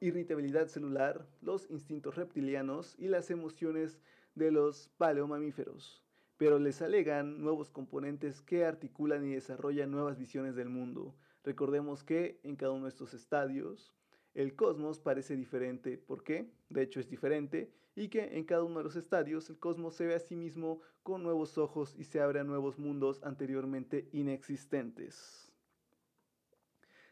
irritabilidad 0.00 0.66
celular, 0.66 1.24
los 1.40 1.70
instintos 1.70 2.16
reptilianos 2.16 2.96
y 2.98 3.06
las 3.06 3.30
emociones 3.30 4.00
de 4.34 4.50
los 4.50 4.88
paleomamíferos, 4.98 6.02
pero 6.36 6.58
les 6.58 6.82
alegan 6.82 7.42
nuevos 7.42 7.70
componentes 7.70 8.42
que 8.42 8.64
articulan 8.64 9.24
y 9.24 9.34
desarrollan 9.34 9.92
nuevas 9.92 10.18
visiones 10.18 10.56
del 10.56 10.68
mundo. 10.68 11.14
Recordemos 11.44 12.04
que 12.04 12.40
en 12.42 12.56
cada 12.56 12.72
uno 12.72 12.84
de 12.84 12.90
estos 12.90 13.14
estadios 13.14 13.94
el 14.34 14.54
cosmos 14.56 15.00
parece 15.00 15.36
diferente. 15.36 15.98
¿Por 15.98 16.22
qué? 16.22 16.50
De 16.68 16.82
hecho 16.82 17.00
es 17.00 17.08
diferente 17.08 17.72
y 17.94 18.08
que 18.08 18.38
en 18.38 18.44
cada 18.44 18.62
uno 18.62 18.78
de 18.78 18.84
los 18.84 18.96
estadios 18.96 19.50
el 19.50 19.58
cosmos 19.58 19.94
se 19.94 20.06
ve 20.06 20.14
a 20.14 20.20
sí 20.20 20.36
mismo 20.36 20.80
con 21.02 21.22
nuevos 21.22 21.58
ojos 21.58 21.94
y 21.98 22.04
se 22.04 22.20
abre 22.20 22.40
a 22.40 22.44
nuevos 22.44 22.78
mundos 22.78 23.22
anteriormente 23.22 24.08
inexistentes. 24.12 25.52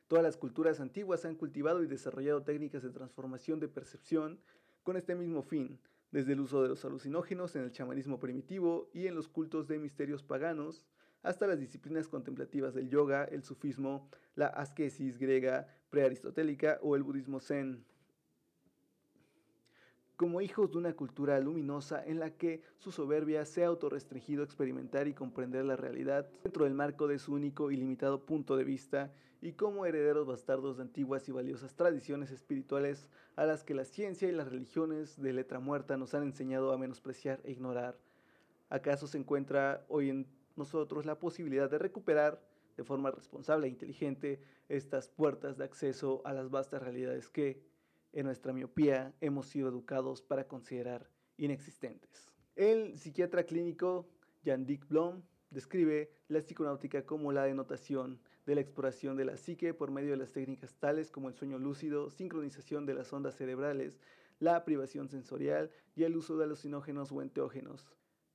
Todas 0.08 0.24
las 0.24 0.36
culturas 0.36 0.80
antiguas 0.80 1.24
han 1.24 1.36
cultivado 1.36 1.84
y 1.84 1.86
desarrollado 1.86 2.42
técnicas 2.42 2.82
de 2.82 2.90
transformación 2.90 3.60
de 3.60 3.68
percepción 3.68 4.40
con 4.82 4.96
este 4.96 5.14
mismo 5.14 5.42
fin, 5.42 5.78
desde 6.10 6.32
el 6.32 6.40
uso 6.40 6.62
de 6.62 6.68
los 6.68 6.84
alucinógenos 6.84 7.54
en 7.54 7.62
el 7.62 7.70
chamanismo 7.70 8.18
primitivo 8.18 8.90
y 8.92 9.06
en 9.06 9.14
los 9.14 9.28
cultos 9.28 9.68
de 9.68 9.78
misterios 9.78 10.24
paganos, 10.24 10.86
hasta 11.22 11.46
las 11.46 11.58
disciplinas 11.58 12.08
contemplativas 12.08 12.74
del 12.74 12.88
yoga, 12.88 13.24
el 13.24 13.42
sufismo, 13.42 14.08
la 14.34 14.46
ascesis 14.46 15.18
griega 15.18 15.68
prearistotélica 15.90 16.78
o 16.82 16.96
el 16.96 17.02
budismo 17.02 17.40
zen 17.40 17.84
como 20.20 20.42
hijos 20.42 20.70
de 20.70 20.76
una 20.76 20.92
cultura 20.92 21.40
luminosa 21.40 22.04
en 22.04 22.20
la 22.20 22.36
que 22.36 22.60
su 22.76 22.92
soberbia 22.92 23.46
se 23.46 23.64
ha 23.64 23.68
autorrestringido 23.68 24.42
a 24.42 24.44
experimentar 24.44 25.08
y 25.08 25.14
comprender 25.14 25.64
la 25.64 25.76
realidad 25.76 26.28
dentro 26.44 26.64
del 26.64 26.74
marco 26.74 27.08
de 27.08 27.18
su 27.18 27.32
único 27.32 27.70
y 27.70 27.76
limitado 27.78 28.26
punto 28.26 28.58
de 28.58 28.64
vista, 28.64 29.14
y 29.40 29.52
como 29.52 29.86
herederos 29.86 30.26
bastardos 30.26 30.76
de 30.76 30.82
antiguas 30.82 31.26
y 31.26 31.32
valiosas 31.32 31.74
tradiciones 31.74 32.30
espirituales 32.32 33.08
a 33.34 33.46
las 33.46 33.64
que 33.64 33.72
la 33.72 33.86
ciencia 33.86 34.28
y 34.28 34.32
las 34.32 34.50
religiones 34.50 35.18
de 35.18 35.32
letra 35.32 35.58
muerta 35.58 35.96
nos 35.96 36.12
han 36.12 36.24
enseñado 36.24 36.74
a 36.74 36.76
menospreciar 36.76 37.40
e 37.44 37.52
ignorar. 37.52 37.96
¿Acaso 38.68 39.06
se 39.06 39.16
encuentra 39.16 39.86
hoy 39.88 40.10
en 40.10 40.26
nosotros 40.60 41.06
la 41.06 41.18
posibilidad 41.18 41.68
de 41.68 41.78
recuperar 41.78 42.40
de 42.76 42.84
forma 42.84 43.10
responsable 43.10 43.66
e 43.66 43.70
inteligente 43.70 44.40
estas 44.68 45.08
puertas 45.08 45.56
de 45.56 45.64
acceso 45.64 46.22
a 46.24 46.32
las 46.32 46.50
vastas 46.50 46.82
realidades 46.82 47.28
que, 47.28 47.62
en 48.12 48.26
nuestra 48.26 48.52
miopía 48.52 49.14
hemos 49.20 49.46
sido 49.46 49.68
educados 49.68 50.20
para 50.20 50.46
considerar 50.46 51.08
inexistentes. 51.36 52.30
El 52.56 52.98
psiquiatra 52.98 53.44
clínico 53.44 54.08
Jan-Dick 54.44 54.86
Blom 54.88 55.22
describe 55.50 56.10
la 56.28 56.40
psiconáutica 56.40 57.06
como 57.06 57.32
la 57.32 57.44
denotación 57.44 58.20
de 58.46 58.54
la 58.54 58.60
exploración 58.60 59.16
de 59.16 59.24
la 59.24 59.36
psique 59.36 59.74
por 59.74 59.90
medio 59.90 60.10
de 60.10 60.16
las 60.16 60.32
técnicas 60.32 60.74
tales 60.74 61.10
como 61.10 61.28
el 61.28 61.34
sueño 61.34 61.58
lúcido, 61.58 62.10
sincronización 62.10 62.84
de 62.84 62.94
las 62.94 63.12
ondas 63.12 63.36
cerebrales, 63.36 63.98
la 64.40 64.64
privación 64.64 65.08
sensorial 65.08 65.70
y 65.94 66.02
el 66.04 66.16
uso 66.16 66.36
de 66.36 66.44
alucinógenos 66.44 67.12
o 67.12 67.22
enteógenos. 67.22 67.86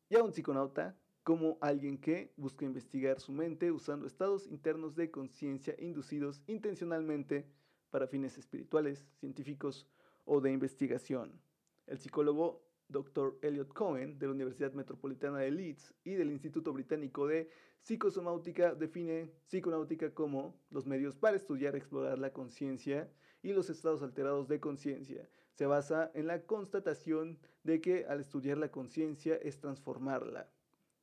Y 0.10 0.16
a 0.16 0.24
un 0.24 0.32
psiconauta 0.32 0.96
como 1.26 1.58
alguien 1.60 1.98
que 1.98 2.32
busca 2.38 2.66
investigar 2.66 3.20
su 3.20 3.32
mente 3.32 3.72
usando 3.72 4.06
estados 4.06 4.46
internos 4.46 4.96
de 4.96 5.10
conciencia 5.10 5.76
inducidos 5.80 6.40
intencionalmente 6.46 7.48
para 7.90 8.06
fines 8.06 8.38
espirituales, 8.38 9.08
científicos 9.20 9.88
o 10.26 10.40
de 10.40 10.52
investigación. 10.52 11.42
El 11.88 11.98
psicólogo 11.98 12.64
Dr. 12.90 13.40
Elliot 13.42 13.74
Cohen 13.74 14.20
de 14.20 14.28
la 14.28 14.34
Universidad 14.34 14.74
Metropolitana 14.74 15.40
de 15.40 15.50
Leeds 15.50 15.96
y 16.04 16.14
del 16.14 16.30
Instituto 16.30 16.72
Británico 16.72 17.26
de 17.26 17.50
Psicosomáutica 17.82 18.76
define 18.76 19.32
psiconáutica 19.48 20.14
como 20.14 20.56
los 20.70 20.86
medios 20.86 21.16
para 21.16 21.38
estudiar 21.38 21.74
y 21.74 21.80
explorar 21.80 22.20
la 22.20 22.34
conciencia 22.34 23.12
y 23.42 23.52
los 23.52 23.72
estados 23.72 24.04
alterados 24.04 24.48
de 24.48 24.60
conciencia. 24.60 25.28
Se 25.54 25.66
basa 25.66 26.12
en 26.14 26.28
la 26.28 26.44
constatación 26.44 27.40
de 27.64 27.82
que 27.82 28.06
al 28.06 28.20
estudiar 28.20 28.60
la 28.60 28.70
conciencia 28.70 29.36
es 29.38 29.60
transformarla. 29.60 30.52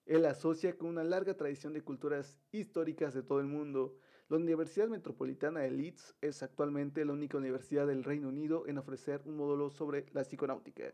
Él 0.06 0.26
asocia 0.26 0.76
con 0.76 0.88
una 0.88 1.04
larga 1.04 1.34
tradición 1.36 1.72
de 1.72 1.82
culturas 1.82 2.38
históricas 2.50 3.14
de 3.14 3.22
todo 3.22 3.40
el 3.40 3.46
mundo, 3.46 3.96
la 4.28 4.38
Universidad 4.38 4.88
Metropolitana 4.88 5.60
de 5.60 5.70
Leeds 5.70 6.14
es 6.22 6.42
actualmente 6.42 7.04
la 7.04 7.12
única 7.12 7.36
universidad 7.36 7.86
del 7.86 8.02
Reino 8.02 8.28
Unido 8.28 8.66
en 8.66 8.78
ofrecer 8.78 9.20
un 9.26 9.36
módulo 9.36 9.70
sobre 9.70 10.06
la 10.12 10.22
psiconáutica. 10.22 10.92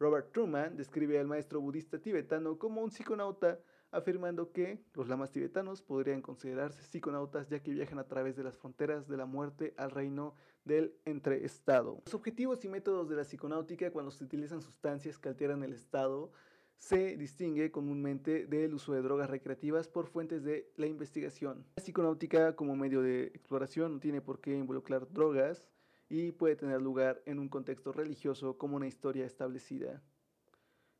Robert 0.00 0.32
Truman 0.32 0.76
describe 0.76 1.18
al 1.18 1.26
maestro 1.26 1.60
budista 1.60 1.98
tibetano 1.98 2.58
como 2.58 2.82
un 2.82 2.90
psiconauta, 2.90 3.60
afirmando 3.90 4.52
que 4.52 4.82
los 4.94 5.08
lamas 5.08 5.30
tibetanos 5.30 5.82
podrían 5.82 6.20
considerarse 6.20 6.82
psiconautas 6.82 7.48
ya 7.48 7.62
que 7.62 7.70
viajan 7.70 7.98
a 7.98 8.08
través 8.08 8.36
de 8.36 8.44
las 8.44 8.58
fronteras 8.58 9.08
de 9.08 9.16
la 9.16 9.26
muerte 9.26 9.74
al 9.76 9.90
reino 9.90 10.34
del 10.64 10.94
entreestado. 11.04 12.02
Los 12.06 12.14
objetivos 12.14 12.64
y 12.64 12.68
métodos 12.68 13.08
de 13.08 13.16
la 13.16 13.22
psiconáutica 13.22 13.90
cuando 13.90 14.10
se 14.10 14.24
utilizan 14.24 14.62
sustancias 14.62 15.18
que 15.18 15.28
alteran 15.28 15.62
el 15.62 15.72
estado 15.72 16.32
se 16.78 17.16
distingue 17.16 17.70
comúnmente 17.70 18.46
del 18.46 18.72
uso 18.74 18.92
de 18.92 19.02
drogas 19.02 19.28
recreativas 19.28 19.88
por 19.88 20.06
fuentes 20.06 20.44
de 20.44 20.70
la 20.76 20.86
investigación. 20.86 21.66
La 21.76 21.82
psiconáutica 21.82 22.54
como 22.56 22.76
medio 22.76 23.02
de 23.02 23.24
exploración 23.24 23.94
no 23.94 24.00
tiene 24.00 24.20
por 24.20 24.40
qué 24.40 24.56
involucrar 24.56 25.12
drogas 25.12 25.68
y 26.08 26.32
puede 26.32 26.56
tener 26.56 26.80
lugar 26.80 27.22
en 27.26 27.38
un 27.38 27.48
contexto 27.48 27.92
religioso 27.92 28.56
como 28.56 28.76
una 28.76 28.86
historia 28.86 29.26
establecida. 29.26 30.02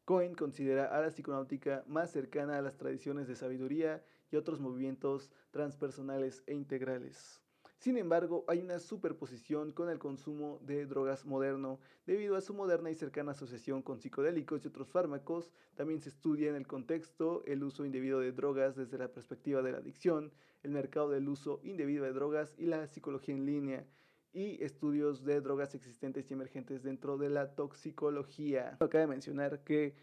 Cohen 0.05 0.35
considera 0.35 0.87
a 0.87 1.01
la 1.01 1.11
psiconáutica 1.11 1.85
más 1.87 2.11
cercana 2.11 2.59
a 2.59 2.63
las 2.63 2.77
tradiciones 2.77 3.29
de 3.29 3.37
sabiduría 3.37 4.05
y 4.31 4.37
otros 4.37 4.61
movimientos 4.61 5.31
transpersonales 5.51 6.43
e 6.47 6.55
integrales. 6.55 7.41
Sin 7.79 7.97
embargo, 7.97 8.45
hay 8.49 8.59
una 8.59 8.81
superposición 8.81 9.71
con 9.71 9.89
el 9.89 10.01
consumo 10.01 10.59
de 10.63 10.85
drogas 10.85 11.25
moderno 11.25 11.79
debido 12.07 12.35
a 12.35 12.41
su 12.41 12.53
moderna 12.53 12.91
y 12.91 12.97
cercana 12.97 13.31
asociación 13.31 13.83
con 13.83 14.01
psicodélicos 14.01 14.65
y 14.65 14.69
otros 14.69 14.91
fármacos. 14.91 15.53
También 15.77 16.01
se 16.01 16.09
estudia 16.09 16.49
en 16.49 16.57
el 16.57 16.67
contexto 16.67 17.45
el 17.47 17.63
uso 17.63 17.85
indebido 17.85 18.19
de 18.19 18.33
drogas 18.33 18.75
desde 18.75 18.99
la 18.99 19.13
perspectiva 19.13 19.63
de 19.63 19.71
la 19.71 19.79
adicción, 19.79 20.33
el 20.65 20.73
mercado 20.73 21.11
del 21.11 21.29
uso 21.29 21.61
indebido 21.63 22.05
de 22.05 22.13
drogas 22.13 22.53
y 22.59 22.67
la 22.67 22.85
psicología 22.89 23.37
en 23.37 23.47
línea 23.47 23.87
y 24.33 24.61
estudios 24.65 25.23
de 25.23 25.41
drogas 25.41 25.77
existentes 25.77 26.29
y 26.29 26.35
emergentes 26.35 26.83
dentro 26.83 27.17
de 27.17 27.31
la 27.31 27.55
toxicología. 27.55 28.77
Acaba 28.81 29.03
de 29.03 29.07
mencionar 29.07 29.63
que 29.63 29.95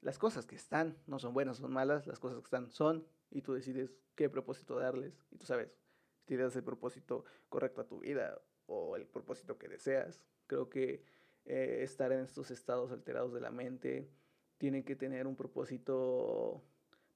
las 0.00 0.18
cosas 0.18 0.46
que 0.46 0.56
están 0.56 0.96
no 1.06 1.20
son 1.20 1.32
buenas, 1.32 1.58
son 1.58 1.72
malas, 1.72 2.08
las 2.08 2.18
cosas 2.18 2.38
que 2.38 2.44
están 2.44 2.70
son 2.72 3.06
y 3.30 3.42
tú 3.42 3.52
decides 3.52 3.94
qué 4.16 4.28
propósito 4.28 4.80
darles 4.80 5.14
y 5.30 5.36
tú 5.36 5.46
sabes 5.46 5.80
si 6.30 6.36
das 6.36 6.54
el 6.54 6.62
propósito 6.62 7.24
correcto 7.48 7.80
a 7.80 7.88
tu 7.88 7.98
vida 7.98 8.40
o 8.66 8.94
el 8.94 9.04
propósito 9.04 9.58
que 9.58 9.66
deseas. 9.66 10.22
Creo 10.46 10.70
que 10.70 11.02
eh, 11.44 11.80
estar 11.82 12.12
en 12.12 12.20
estos 12.20 12.52
estados 12.52 12.92
alterados 12.92 13.32
de 13.32 13.40
la 13.40 13.50
mente 13.50 14.08
tiene 14.56 14.84
que 14.84 14.94
tener 14.94 15.26
un 15.26 15.34
propósito 15.34 16.62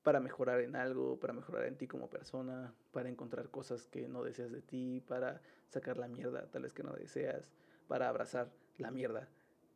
para 0.03 0.19
mejorar 0.19 0.63
en 0.63 0.75
algo, 0.75 1.21
para 1.21 1.33
mejorar 1.33 1.67
en 1.67 1.79
ti 1.79 1.87
como 1.87 2.11
persona, 2.11 2.75
para 2.91 3.09
encontrar 3.09 3.51
cosas 3.51 3.87
que 3.87 4.09
no 4.09 4.25
deseas 4.25 4.51
de 4.51 4.63
ti, 4.63 5.01
para 5.07 5.41
sacar 5.69 5.97
la 5.97 6.09
mierda 6.09 6.51
tal 6.51 6.63
vez 6.63 6.73
que 6.73 6.83
no 6.83 6.93
deseas, 6.93 7.53
para 7.87 8.09
abrazar 8.09 8.51
la 8.79 8.91
mierda 8.91 9.29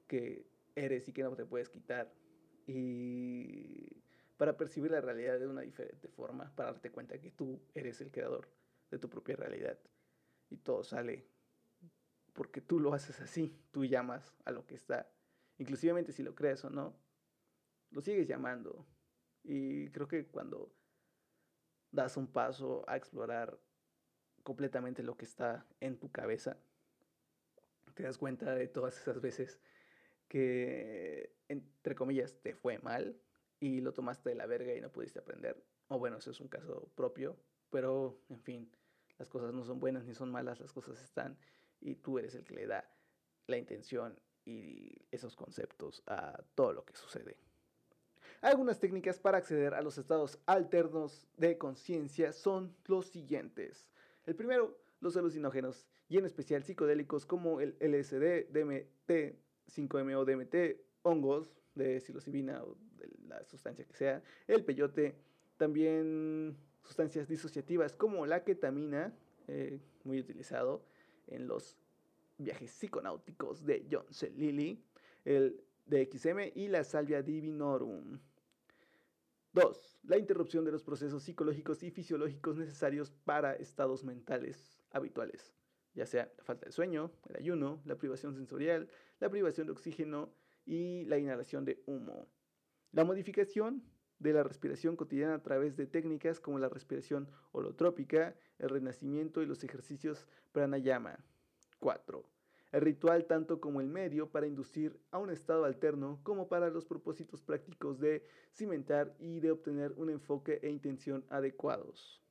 que 0.09 0.49
eres 0.75 1.09
y 1.09 1.13
que 1.13 1.23
no 1.23 1.37
te 1.37 1.45
puedes 1.45 1.69
quitar. 1.69 2.13
Y 2.67 4.03
para 4.37 4.57
percibir 4.57 4.91
la 4.91 5.01
realidad 5.01 5.39
de 5.39 5.47
una 5.47 5.61
diferente 5.61 6.09
forma, 6.09 6.53
para 6.57 6.73
darte 6.73 6.91
cuenta 6.91 7.21
que 7.21 7.31
tú 7.31 7.61
eres 7.73 8.01
el 8.01 8.11
creador 8.11 8.58
de 8.91 8.99
tu 8.99 9.09
propia 9.09 9.37
realidad. 9.37 9.79
Y 10.51 10.59
todo 10.59 10.83
sale 10.83 11.29
porque 12.33 12.61
tú 12.61 12.79
lo 12.79 12.95
haces 12.95 13.21
así, 13.21 13.61
tú 13.73 13.85
llamas 13.85 14.33
a 14.45 14.53
lo 14.53 14.65
que 14.65 14.77
está. 14.77 15.11
Inclusivamente 15.59 16.13
si 16.13 16.23
lo 16.23 16.37
crees 16.37 16.65
o 16.65 16.71
no, 16.71 16.97
lo 17.91 18.01
sigues 18.01 18.29
llamando, 18.29 18.87
y 19.43 19.91
creo 19.91 20.07
que 20.07 20.27
cuando 20.27 20.73
das 21.91 22.17
un 22.17 22.27
paso 22.27 22.85
a 22.87 22.97
explorar 22.97 23.59
completamente 24.43 25.03
lo 25.03 25.17
que 25.17 25.25
está 25.25 25.67
en 25.81 25.99
tu 25.99 26.13
cabeza, 26.13 26.59
te 27.95 28.03
das 28.05 28.19
cuenta 28.19 28.55
de 28.55 28.69
todas 28.69 28.97
esas 29.01 29.21
veces 29.21 29.61
que, 30.29 31.35
entre 31.49 31.95
comillas, 31.95 32.41
te 32.41 32.55
fue 32.55 32.79
mal 32.79 33.21
y 33.59 33.81
lo 33.81 33.93
tomaste 33.93 34.29
de 34.29 34.37
la 34.37 34.47
verga 34.47 34.75
y 34.75 34.81
no 34.81 34.93
pudiste 34.93 35.19
aprender. 35.19 35.65
O 35.89 35.99
bueno, 35.99 36.19
eso 36.19 36.31
es 36.31 36.41
un 36.41 36.49
caso 36.49 36.93
propio, 36.95 37.37
pero 37.71 38.23
en 38.29 38.41
fin, 38.41 38.71
las 39.19 39.29
cosas 39.29 39.53
no 39.53 39.65
son 39.65 39.81
buenas 39.81 40.05
ni 40.05 40.15
son 40.15 40.31
malas, 40.31 40.61
las 40.61 40.73
cosas 40.73 41.03
están 41.03 41.37
y 41.81 41.97
tú 41.97 42.19
eres 42.19 42.35
el 42.35 42.45
que 42.45 42.55
le 42.55 42.67
da 42.67 42.89
la 43.47 43.57
intención 43.57 44.19
y 44.45 44.93
esos 45.11 45.37
conceptos 45.37 46.03
a 46.07 46.43
todo 46.55 46.73
lo 46.73 46.85
que 46.85 46.97
sucede. 46.97 47.37
Algunas 48.41 48.79
técnicas 48.79 49.19
para 49.19 49.39
acceder 49.39 49.75
a 49.75 49.83
los 49.83 49.99
estados 49.99 50.39
alternos 50.47 51.27
de 51.37 51.59
conciencia 51.59 52.33
son 52.33 52.75
los 52.87 53.07
siguientes. 53.07 53.91
El 54.27 54.37
primero, 54.37 54.79
los 55.01 55.17
alucinógenos, 55.17 55.87
y 56.09 56.19
en 56.19 56.25
especial 56.25 56.63
psicodélicos 56.63 57.27
como 57.27 57.61
el 57.61 57.77
LSD, 57.81 58.51
DMT, 58.53 59.37
5 59.67 60.05
mo 60.05 60.25
DMT, 60.25 60.55
hongos 61.03 61.53
de 61.75 62.01
psilocibina 62.01 62.63
o 62.63 62.77
de 62.97 63.11
la 63.27 63.45
sustancia 63.45 63.85
que 63.85 63.95
sea, 63.95 64.23
el 64.47 64.65
peyote, 64.65 65.17
también 65.57 66.57
sustancias 66.89 67.29
disociativas 67.29 67.93
como 67.93 68.25
la 68.25 68.43
ketamina, 68.43 69.15
eh, 69.47 69.79
muy 70.05 70.19
utilizado 70.19 70.83
en 71.27 71.47
los 71.47 71.77
viajes 72.39 72.71
psiconáuticos 72.71 73.65
de 73.65 73.87
John 73.91 74.07
C. 74.11 74.31
Lilly, 74.31 74.83
el 75.27 75.63
DXM 75.85 76.53
y 76.55 76.69
la 76.69 76.85
salvia 76.85 77.23
divinorum. 77.23 78.19
2. 79.53 79.99
La 80.05 80.17
interrupción 80.17 80.65
de 80.65 80.73
los 80.73 80.83
procesos 80.83 81.23
psicológicos 81.23 81.83
y 81.83 81.91
fisiológicos 81.91 82.57
necesarios 82.57 83.11
para 83.11 83.55
estados 83.55 84.03
mentales 84.03 84.81
habituales, 84.91 85.53
ya 85.95 86.07
sea 86.07 86.33
la 86.39 86.45
falta 86.45 86.67
de 86.67 86.73
sueño, 86.73 87.11
el 87.29 87.37
ayuno, 87.37 87.83
la 87.85 87.97
privación 87.97 88.35
sensorial, 88.35 88.89
la 89.21 89.29
privación 89.29 89.67
de 89.67 89.73
oxígeno 89.73 90.33
y 90.65 91.05
la 91.05 91.19
inhalación 91.19 91.67
de 91.67 91.83
humo. 91.85 92.29
La 92.93 93.05
modificación 93.05 93.83
de 94.19 94.33
la 94.33 94.43
respiración 94.43 94.97
cotidiana 94.97 95.35
a 95.35 95.43
través 95.43 95.77
de 95.77 95.87
técnicas 95.87 96.41
como 96.41 96.59
la 96.59 96.69
respiración 96.69 97.29
holotrópica, 97.53 98.35
el 98.59 98.71
renacimiento 98.71 99.43
y 99.43 99.47
los 99.47 99.65
ejercicios 99.65 100.27
pranayama. 100.53 101.19
4 101.79 102.25
el 102.73 102.83
ritual 102.83 103.27
tanto 103.27 103.61
como 103.61 103.81
el 103.81 103.89
medio 103.89 104.31
para 104.31 104.47
inducir 104.47 105.01
a 105.11 105.19
un 105.19 105.31
estado 105.31 105.65
alterno 105.65 106.21
como 106.23 106.49
para 106.49 106.69
los 106.71 106.85
propósitos 106.85 107.43
prácticos 107.43 107.99
de 107.99 108.25
cimentar 108.53 109.15
y 109.19 109.41
de 109.41 109.53
obtener 109.53 109.93
un 109.97 110.11
enfoque 110.11 110.61
e 110.63 110.69
intención 110.69 111.25
adecuados. 111.31 112.23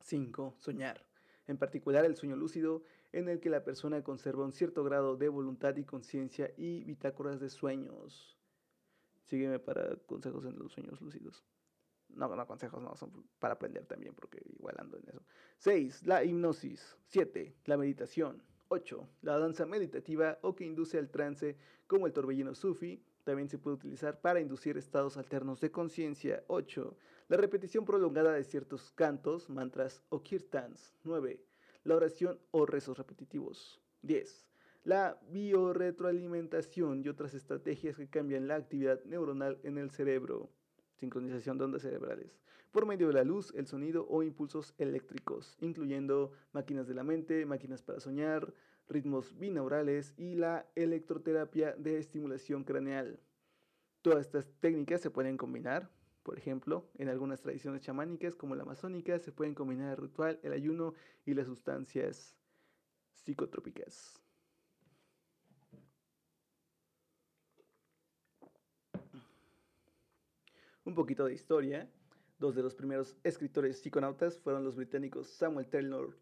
5. 0.00 0.56
Soñar. 0.58 1.06
En 1.46 1.58
particular 1.58 2.04
el 2.04 2.16
sueño 2.16 2.36
lúcido 2.36 2.82
en 3.12 3.28
el 3.28 3.40
que 3.40 3.50
la 3.50 3.64
persona 3.64 4.02
conserva 4.02 4.44
un 4.44 4.52
cierto 4.52 4.82
grado 4.84 5.16
de 5.16 5.28
voluntad 5.28 5.76
y 5.76 5.84
conciencia 5.84 6.52
y 6.56 6.84
bitácoras 6.84 7.40
de 7.40 7.50
sueños. 7.50 8.39
Sígueme 9.30 9.60
para 9.60 9.94
consejos 10.06 10.44
en 10.44 10.58
los 10.58 10.72
sueños 10.72 11.00
lúcidos. 11.00 11.44
No, 12.08 12.34
no 12.34 12.46
consejos, 12.48 12.82
no, 12.82 12.96
son 12.96 13.12
para 13.38 13.54
aprender 13.54 13.86
también, 13.86 14.12
porque 14.12 14.42
igual 14.58 14.74
ando 14.78 14.98
en 14.98 15.08
eso. 15.08 15.22
6. 15.58 16.04
La 16.08 16.24
hipnosis. 16.24 16.96
7. 17.06 17.54
La 17.66 17.76
meditación. 17.76 18.42
8. 18.66 19.08
La 19.22 19.38
danza 19.38 19.66
meditativa 19.66 20.36
o 20.42 20.56
que 20.56 20.64
induce 20.64 20.98
al 20.98 21.10
trance, 21.10 21.56
como 21.86 22.08
el 22.08 22.12
torbellino 22.12 22.56
sufi, 22.56 23.00
también 23.22 23.48
se 23.48 23.58
puede 23.58 23.76
utilizar 23.76 24.20
para 24.20 24.40
inducir 24.40 24.76
estados 24.76 25.16
alternos 25.16 25.60
de 25.60 25.70
conciencia. 25.70 26.42
8. 26.48 26.96
La 27.28 27.36
repetición 27.36 27.84
prolongada 27.84 28.32
de 28.32 28.42
ciertos 28.42 28.90
cantos, 28.96 29.48
mantras 29.48 30.02
o 30.08 30.24
kirtans. 30.24 30.92
9. 31.04 31.40
La 31.84 31.94
oración 31.94 32.40
o 32.50 32.66
rezos 32.66 32.98
repetitivos. 32.98 33.80
10. 34.02 34.49
La 34.82 35.20
biorretroalimentación 35.28 37.04
y 37.04 37.10
otras 37.10 37.34
estrategias 37.34 37.98
que 37.98 38.08
cambian 38.08 38.48
la 38.48 38.56
actividad 38.56 39.04
neuronal 39.04 39.60
en 39.62 39.76
el 39.76 39.90
cerebro. 39.90 40.48
Sincronización 40.96 41.58
de 41.58 41.64
ondas 41.64 41.82
cerebrales. 41.82 42.40
Por 42.70 42.86
medio 42.86 43.08
de 43.08 43.12
la 43.12 43.24
luz, 43.24 43.52
el 43.54 43.66
sonido 43.66 44.06
o 44.08 44.22
impulsos 44.22 44.74
eléctricos, 44.78 45.58
incluyendo 45.60 46.32
máquinas 46.52 46.88
de 46.88 46.94
la 46.94 47.04
mente, 47.04 47.44
máquinas 47.44 47.82
para 47.82 48.00
soñar, 48.00 48.54
ritmos 48.88 49.38
binaurales 49.38 50.14
y 50.16 50.36
la 50.36 50.66
electroterapia 50.74 51.74
de 51.76 51.98
estimulación 51.98 52.64
craneal. 52.64 53.20
Todas 54.00 54.24
estas 54.24 54.48
técnicas 54.60 55.02
se 55.02 55.10
pueden 55.10 55.36
combinar. 55.36 55.90
Por 56.22 56.38
ejemplo, 56.38 56.88
en 56.94 57.10
algunas 57.10 57.42
tradiciones 57.42 57.82
chamánicas 57.82 58.34
como 58.34 58.54
la 58.54 58.62
amazónica 58.62 59.18
se 59.18 59.30
pueden 59.32 59.54
combinar 59.54 59.90
el 59.90 59.96
ritual, 59.98 60.40
el 60.42 60.54
ayuno 60.54 60.94
y 61.26 61.34
las 61.34 61.46
sustancias 61.46 62.34
psicotrópicas. 63.12 64.20
Un 70.90 70.96
poquito 70.96 71.24
de 71.24 71.34
historia. 71.34 71.88
Dos 72.40 72.56
de 72.56 72.64
los 72.64 72.74
primeros 72.74 73.16
escritores 73.22 73.78
psiconautas 73.78 74.40
fueron 74.40 74.64
los 74.64 74.74
británicos 74.74 75.28
Samuel 75.28 75.68
Taylor. 75.68 76.18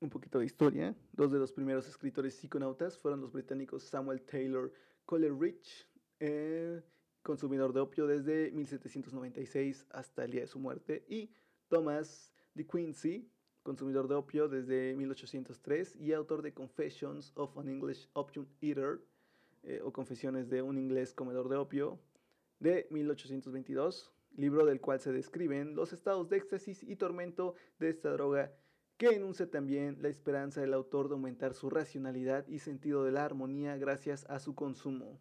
Un 0.00 0.10
poquito 0.10 0.40
de 0.40 0.46
historia. 0.46 0.96
Dos 1.12 1.30
de 1.30 1.38
los 1.38 1.52
primeros 1.52 1.86
escritores 1.86 2.34
psiconautas 2.34 2.98
fueron 2.98 3.20
los 3.20 3.30
británicos 3.30 3.84
Samuel 3.84 4.22
Taylor 4.22 4.72
Coleridge, 5.04 5.88
eh, 6.18 6.82
consumidor 7.22 7.72
de 7.72 7.78
opio 7.78 8.08
desde 8.08 8.50
1796 8.50 9.86
hasta 9.90 10.24
el 10.24 10.32
día 10.32 10.40
de 10.40 10.48
su 10.48 10.58
muerte, 10.58 11.04
y 11.08 11.30
Thomas 11.68 12.34
de 12.54 12.66
Quincy, 12.66 13.30
consumidor 13.62 14.08
de 14.08 14.16
opio 14.16 14.48
desde 14.48 14.96
1803 14.96 15.94
y 15.94 16.12
autor 16.12 16.42
de 16.42 16.52
Confessions 16.52 17.30
of 17.36 17.56
an 17.56 17.68
English 17.68 18.10
Opium 18.14 18.48
Eater, 18.60 18.98
eh, 19.62 19.80
o 19.84 19.92
Confesiones 19.92 20.50
de 20.50 20.60
un 20.62 20.76
inglés 20.76 21.14
comedor 21.14 21.48
de 21.48 21.54
opio, 21.54 22.00
de 22.58 22.86
1822, 22.90 24.12
libro 24.36 24.64
del 24.66 24.80
cual 24.80 25.00
se 25.00 25.12
describen 25.12 25.74
los 25.74 25.92
estados 25.92 26.28
de 26.28 26.36
éxtasis 26.36 26.82
y 26.82 26.96
tormento 26.96 27.54
de 27.78 27.90
esta 27.90 28.10
droga 28.10 28.52
que 28.96 29.08
enuncia 29.08 29.50
también 29.50 29.98
la 30.00 30.08
esperanza 30.08 30.62
del 30.62 30.72
autor 30.72 31.08
de 31.08 31.14
aumentar 31.14 31.52
su 31.52 31.68
racionalidad 31.68 32.46
y 32.48 32.60
sentido 32.60 33.04
de 33.04 33.12
la 33.12 33.24
armonía 33.24 33.76
gracias 33.76 34.24
a 34.30 34.38
su 34.38 34.54
consumo. 34.54 35.20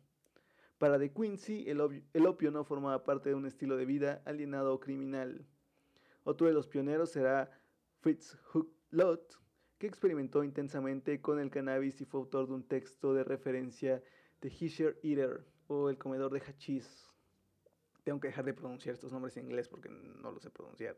Para 0.78 0.98
De 0.98 1.12
Quincy, 1.12 1.66
el, 1.70 1.82
opio 1.82 2.52
no 2.52 2.64
formaba 2.64 3.04
parte 3.04 3.30
de 3.30 3.36
un 3.36 3.46
estilo 3.46 3.76
de 3.76 3.86
vida 3.86 4.22
alienado 4.26 4.74
o 4.74 4.80
criminal. 4.80 5.46
Otro 6.24 6.48
de 6.48 6.54
los 6.54 6.68
pioneros 6.68 7.12
será 7.12 7.52
Fritz 8.00 8.38
Huglot, 8.54 9.40
que 9.78 9.88
experimentó 9.88 10.44
intensamente 10.44 11.22
con 11.22 11.40
el 11.40 11.50
cannabis 11.50 12.00
y 12.02 12.06
fue 12.06 12.22
autor 12.22 12.48
de 12.48 12.54
un 12.54 12.68
texto 12.68 13.14
de 13.14 13.24
referencia 13.24 14.02
The 14.40 14.50
Hisher 14.50 15.00
Eater 15.04 15.46
o 15.68 15.90
El 15.90 15.98
Comedor 15.98 16.32
de 16.32 16.40
Hachís. 16.40 17.15
Tengo 18.06 18.20
que 18.20 18.28
dejar 18.28 18.46
de 18.46 18.54
pronunciar 18.54 18.94
estos 18.94 19.12
nombres 19.12 19.36
en 19.36 19.46
inglés 19.46 19.68
porque 19.68 19.90
no 19.90 20.32
los 20.32 20.44
sé 20.44 20.52
pronunciar. 20.52 20.96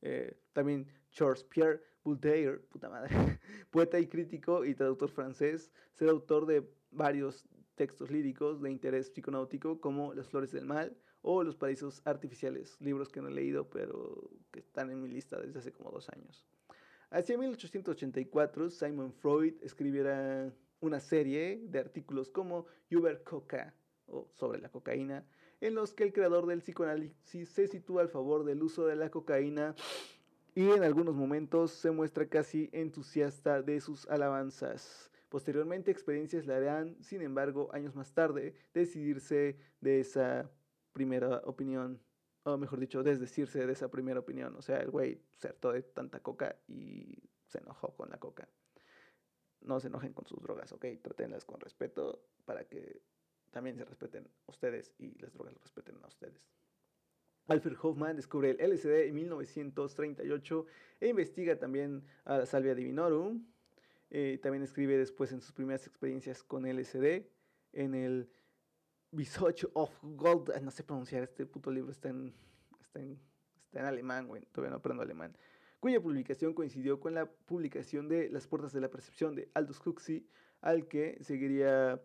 Eh, 0.00 0.34
también 0.54 0.88
Charles 1.10 1.44
Pierre 1.44 1.82
Boulder, 2.02 2.66
puta 2.68 2.88
madre, 2.88 3.10
poeta 3.70 4.00
y 4.00 4.06
crítico 4.06 4.64
y 4.64 4.74
traductor 4.74 5.10
francés, 5.10 5.70
ser 5.92 6.08
autor 6.08 6.46
de 6.46 6.66
varios 6.90 7.44
textos 7.74 8.10
líricos 8.10 8.62
de 8.62 8.70
interés 8.70 9.10
psiconáutico 9.10 9.78
como 9.78 10.14
Las 10.14 10.28
Flores 10.28 10.52
del 10.52 10.64
Mal 10.64 10.96
o 11.20 11.42
Los 11.42 11.54
Paraísos 11.54 12.00
Artificiales, 12.06 12.80
libros 12.80 13.10
que 13.10 13.20
no 13.20 13.28
he 13.28 13.32
leído 13.32 13.68
pero 13.68 14.30
que 14.50 14.60
están 14.60 14.90
en 14.90 15.02
mi 15.02 15.08
lista 15.08 15.38
desde 15.38 15.58
hace 15.58 15.72
como 15.72 15.90
dos 15.90 16.08
años. 16.08 16.46
Hacia 17.10 17.36
1884, 17.36 18.70
Simon 18.70 19.12
Freud 19.12 19.54
escribiera 19.62 20.50
una 20.80 20.98
serie 20.98 21.60
de 21.64 21.78
artículos 21.78 22.30
como 22.30 22.66
Uber 22.90 23.22
Coca 23.22 23.74
o 24.06 24.30
sobre 24.32 24.60
la 24.60 24.70
cocaína, 24.70 25.26
en 25.60 25.74
los 25.74 25.94
que 25.94 26.04
el 26.04 26.12
creador 26.12 26.46
del 26.46 26.60
psicoanálisis 26.60 27.48
se 27.48 27.66
sitúa 27.66 28.02
al 28.02 28.08
favor 28.08 28.44
del 28.44 28.62
uso 28.62 28.86
de 28.86 28.96
la 28.96 29.10
cocaína 29.10 29.74
y 30.54 30.70
en 30.70 30.82
algunos 30.82 31.14
momentos 31.14 31.70
se 31.70 31.90
muestra 31.90 32.28
casi 32.28 32.70
entusiasta 32.72 33.62
de 33.62 33.80
sus 33.80 34.08
alabanzas. 34.08 35.10
Posteriormente, 35.28 35.90
experiencias 35.90 36.46
le 36.46 36.54
harán, 36.54 36.96
sin 37.02 37.20
embargo, 37.20 37.68
años 37.72 37.94
más 37.94 38.12
tarde, 38.14 38.54
decidirse 38.72 39.58
de 39.80 40.00
esa 40.00 40.50
primera 40.92 41.42
opinión, 41.44 42.00
o 42.44 42.56
mejor 42.56 42.80
dicho, 42.80 43.02
desdecirse 43.02 43.66
de 43.66 43.72
esa 43.72 43.90
primera 43.90 44.20
opinión. 44.20 44.56
O 44.56 44.62
sea, 44.62 44.78
el 44.78 44.90
güey 44.90 45.20
se 45.36 45.48
hartó 45.48 45.72
de 45.72 45.82
tanta 45.82 46.20
coca 46.20 46.56
y 46.68 47.18
se 47.44 47.58
enojó 47.58 47.94
con 47.94 48.08
la 48.08 48.18
coca. 48.18 48.48
No 49.60 49.80
se 49.80 49.88
enojen 49.88 50.12
con 50.14 50.26
sus 50.26 50.40
drogas, 50.40 50.72
ok, 50.72 50.86
trátenlas 51.02 51.44
con 51.44 51.60
respeto 51.60 52.22
para 52.44 52.64
que 52.64 53.02
también 53.56 53.74
se 53.74 53.86
respeten 53.86 54.28
ustedes 54.44 54.92
y 54.98 55.18
las 55.18 55.32
drogas 55.32 55.54
los 55.54 55.62
respeten 55.62 55.96
a 56.02 56.08
ustedes. 56.08 56.46
Alfred 57.46 57.74
Hoffman 57.80 58.14
descubre 58.14 58.50
el 58.50 58.70
LSD 58.70 59.06
en 59.08 59.14
1938 59.14 60.66
e 61.00 61.08
investiga 61.08 61.58
también 61.58 62.04
a 62.26 62.36
la 62.36 62.44
salvia 62.44 62.74
divinorum. 62.74 63.46
Eh, 64.10 64.38
también 64.42 64.62
escribe 64.62 64.98
después 64.98 65.32
en 65.32 65.40
sus 65.40 65.52
primeras 65.52 65.86
experiencias 65.86 66.42
con 66.42 66.66
LSD 66.66 67.24
en 67.72 67.94
el 67.94 68.30
Visage 69.10 69.66
of 69.72 69.90
Gold. 70.02 70.52
No 70.60 70.70
sé 70.70 70.84
pronunciar, 70.84 71.22
este 71.22 71.46
puto 71.46 71.70
libro 71.70 71.92
está 71.92 72.10
en, 72.10 72.34
está 72.82 73.00
en, 73.00 73.18
está 73.64 73.80
en 73.80 73.86
alemán, 73.86 74.28
güey. 74.28 74.42
Todavía 74.52 74.72
no 74.72 74.76
aprendo 74.76 75.02
alemán. 75.02 75.34
Cuya 75.80 75.98
publicación 75.98 76.52
coincidió 76.52 77.00
con 77.00 77.14
la 77.14 77.24
publicación 77.24 78.06
de 78.06 78.28
Las 78.28 78.46
Puertas 78.46 78.74
de 78.74 78.82
la 78.82 78.90
Percepción 78.90 79.34
de 79.34 79.48
Aldous 79.54 79.80
Huxley, 79.86 80.28
al 80.60 80.88
que 80.88 81.16
seguiría 81.22 82.02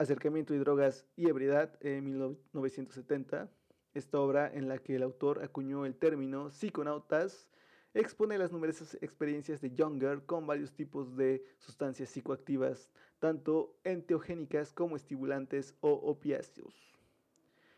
Acercamiento 0.00 0.54
y 0.54 0.58
Drogas 0.58 1.04
y 1.14 1.28
Ebriedad 1.28 1.76
en 1.82 2.06
1970. 2.06 3.50
Esta 3.92 4.18
obra, 4.18 4.50
en 4.50 4.66
la 4.66 4.78
que 4.78 4.96
el 4.96 5.02
autor 5.02 5.44
acuñó 5.44 5.84
el 5.84 5.94
término 5.94 6.50
psiconautas, 6.50 7.50
expone 7.92 8.38
las 8.38 8.50
numerosas 8.50 8.96
experiencias 9.02 9.60
de 9.60 9.72
Younger 9.72 10.24
con 10.24 10.46
varios 10.46 10.72
tipos 10.72 11.18
de 11.18 11.44
sustancias 11.58 12.08
psicoactivas, 12.08 12.90
tanto 13.18 13.76
enteogénicas 13.84 14.72
como 14.72 14.96
estimulantes 14.96 15.74
o 15.82 15.90
opiáceos. 15.90 16.74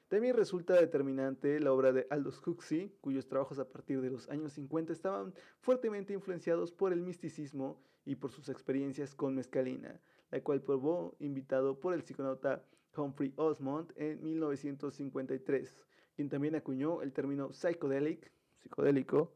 También 0.06 0.37
resulta 0.37 0.74
determinante 0.74 1.58
la 1.58 1.72
obra 1.72 1.92
de 1.92 2.06
Aldous 2.08 2.40
Huxley, 2.46 2.96
cuyos 3.00 3.26
trabajos 3.26 3.58
a 3.58 3.68
partir 3.68 4.00
de 4.00 4.11
los 4.11 4.28
años 4.28 4.52
50 4.52 4.92
estaban 4.92 5.35
fuertemente 5.58 6.12
influenciados 6.12 6.70
por 6.70 6.92
el 6.92 7.02
misticismo 7.02 7.82
y 8.04 8.14
por 8.14 8.30
sus 8.30 8.48
experiencias 8.48 9.12
con 9.12 9.35
mescalina, 9.35 10.00
la 10.33 10.40
cual 10.40 10.62
probó 10.62 11.14
invitado 11.21 11.79
por 11.79 11.95
el 11.95 12.03
psiconauta 12.03 12.64
Humphrey 12.97 13.33
Osmond 13.37 13.92
en 13.97 14.23
1953, 14.23 15.87
quien 16.16 16.29
también 16.29 16.57
acuñó 16.57 17.03
el 17.03 17.12
término 17.12 17.53
psicodélico, 17.53 19.33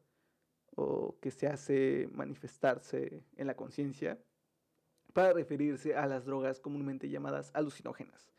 o 0.75 1.19
que 1.21 1.31
se 1.31 1.47
hace 1.47 2.09
manifestarse 2.13 3.23
en 3.37 3.47
la 3.47 3.55
conciencia, 3.55 4.19
para 5.13 5.33
referirse 5.33 5.95
a 5.95 6.07
las 6.07 6.25
drogas 6.25 6.61
comúnmente 6.61 7.09
llamadas 7.09 7.51
alucinógenas. 7.55 8.33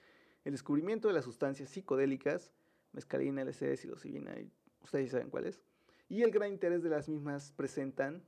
El 0.43 0.51
descubrimiento 0.51 1.07
de 1.07 1.13
las 1.13 1.25
sustancias 1.25 1.69
psicodélicas, 1.69 2.51
mescalina, 2.91 3.43
LSD, 3.43 3.75
psilocibina, 3.75 4.35
ustedes 4.81 5.11
saben 5.11 5.29
cuáles, 5.29 5.61
y 6.09 6.23
el 6.23 6.31
gran 6.31 6.51
interés 6.51 6.81
de 6.81 6.89
las 6.89 7.07
mismas 7.07 7.51
presentan 7.51 8.23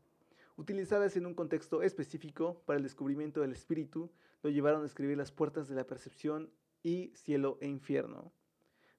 utilizadas 0.60 1.16
en 1.16 1.26
un 1.26 1.34
contexto 1.34 1.82
específico 1.84 2.62
para 2.66 2.76
el 2.76 2.84
descubrimiento 2.84 3.40
del 3.40 3.54
espíritu, 3.54 4.12
lo 4.44 4.50
llevaron 4.50 4.84
a 4.84 4.86
escribir 4.86 5.18
Las 5.18 5.32
puertas 5.32 5.70
de 5.70 5.76
la 5.76 5.88
percepción 5.88 6.50
y 6.84 7.14
Cielo 7.16 7.58
e 7.62 7.68
infierno. 7.68 8.34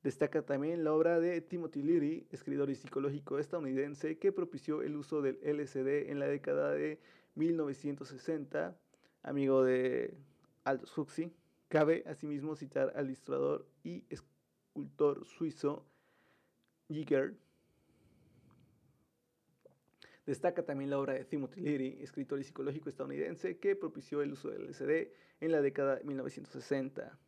Destaca 0.02 0.40
también 0.40 0.84
la 0.84 0.94
obra 0.94 1.20
de 1.20 1.42
Timothy 1.42 1.82
Leary, 1.82 2.26
escritor 2.30 2.70
y 2.70 2.74
psicológico 2.74 3.38
estadounidense, 3.38 4.18
que 4.18 4.32
propició 4.32 4.80
el 4.80 4.96
uso 4.96 5.20
del 5.20 5.38
LSD 5.42 6.10
en 6.10 6.18
la 6.18 6.26
década 6.26 6.72
de 6.72 6.98
1960, 7.34 8.78
amigo 9.22 9.62
de 9.62 10.16
Aldous 10.64 10.96
Huxley. 10.96 11.30
Cabe 11.68 12.04
asimismo 12.06 12.56
citar 12.56 12.90
al 12.96 13.04
ilustrador 13.04 13.68
y 13.84 14.04
escultor 14.08 15.26
suizo 15.26 15.84
Giger, 16.88 17.36
Destaca 20.26 20.62
también 20.62 20.90
la 20.90 20.98
obra 20.98 21.14
de 21.14 21.24
Timothy 21.24 21.60
Leary, 21.60 21.98
escritor 22.02 22.38
y 22.38 22.44
psicológico 22.44 22.88
estadounidense, 22.88 23.58
que 23.58 23.74
propició 23.74 24.22
el 24.22 24.32
uso 24.32 24.50
del 24.50 24.66
LSD 24.68 25.10
en 25.40 25.52
la 25.52 25.62
década 25.62 25.96
de 25.96 26.04
1960. 26.04 27.18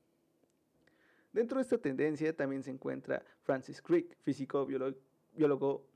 Dentro 1.32 1.56
de 1.58 1.62
esta 1.62 1.78
tendencia 1.78 2.36
también 2.36 2.62
se 2.62 2.70
encuentra 2.70 3.24
Francis 3.42 3.80
Crick, 3.80 4.16
físico 4.22 4.66
biólogo. 4.66 5.86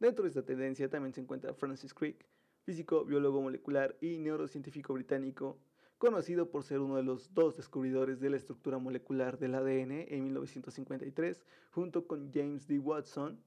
Dentro 0.00 0.22
de 0.22 0.30
esta 0.30 0.42
tendencia 0.42 0.88
también 0.88 1.12
se 1.12 1.20
encuentra 1.20 1.52
Francis 1.52 1.92
Crick, 1.92 2.26
físico, 2.64 3.04
biólogo 3.04 3.42
molecular 3.42 3.96
y 4.00 4.18
neurocientífico 4.18 4.94
británico, 4.94 5.58
conocido 5.98 6.50
por 6.50 6.64
ser 6.64 6.80
uno 6.80 6.96
de 6.96 7.02
los 7.02 7.34
dos 7.34 7.56
descubridores 7.56 8.18
de 8.18 8.30
la 8.30 8.36
estructura 8.38 8.78
molecular 8.78 9.38
del 9.38 9.54
ADN 9.54 10.06
en 10.08 10.24
1953, 10.24 11.44
junto 11.70 12.06
con 12.06 12.32
James 12.32 12.66
D. 12.66 12.78
Watson 12.78 13.38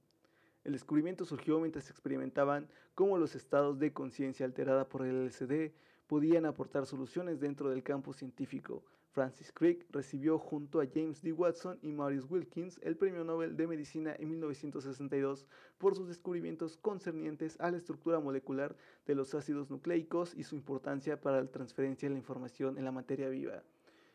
el 0.63 0.73
descubrimiento 0.73 1.25
surgió 1.25 1.59
mientras 1.59 1.89
experimentaban 1.89 2.67
cómo 2.95 3.17
los 3.17 3.35
estados 3.35 3.79
de 3.79 3.93
conciencia 3.93 4.45
alterada 4.45 4.87
por 4.87 5.05
el 5.05 5.27
LSD 5.27 5.71
podían 6.07 6.45
aportar 6.45 6.85
soluciones 6.85 7.39
dentro 7.39 7.69
del 7.69 7.83
campo 7.83 8.13
científico. 8.13 8.83
Francis 9.11 9.51
Crick 9.51 9.85
recibió 9.91 10.37
junto 10.37 10.81
a 10.81 10.85
James 10.85 11.21
D. 11.21 11.33
Watson 11.33 11.79
y 11.81 11.91
Marius 11.91 12.29
Wilkins 12.29 12.79
el 12.83 12.95
Premio 12.95 13.23
Nobel 13.23 13.57
de 13.57 13.67
Medicina 13.67 14.15
en 14.17 14.29
1962 14.29 15.47
por 15.77 15.95
sus 15.95 16.07
descubrimientos 16.07 16.77
concernientes 16.77 17.59
a 17.59 17.71
la 17.71 17.77
estructura 17.77 18.19
molecular 18.19 18.75
de 19.07 19.15
los 19.15 19.33
ácidos 19.33 19.69
nucleicos 19.69 20.35
y 20.35 20.43
su 20.43 20.55
importancia 20.55 21.19
para 21.19 21.41
la 21.41 21.51
transferencia 21.51 22.07
de 22.07 22.13
la 22.13 22.19
información 22.19 22.77
en 22.77 22.85
la 22.85 22.91
materia 22.91 23.29
viva. 23.29 23.63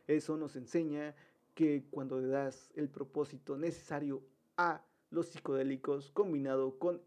Eso 0.06 0.36
nos 0.36 0.54
enseña 0.56 1.14
que 1.54 1.84
cuando 1.90 2.20
le 2.20 2.28
das 2.28 2.70
el 2.74 2.88
propósito 2.88 3.56
necesario 3.56 4.22
a 4.56 4.82
los 5.14 5.28
psicodélicos 5.28 6.10
combinado 6.10 6.78
con 6.78 7.00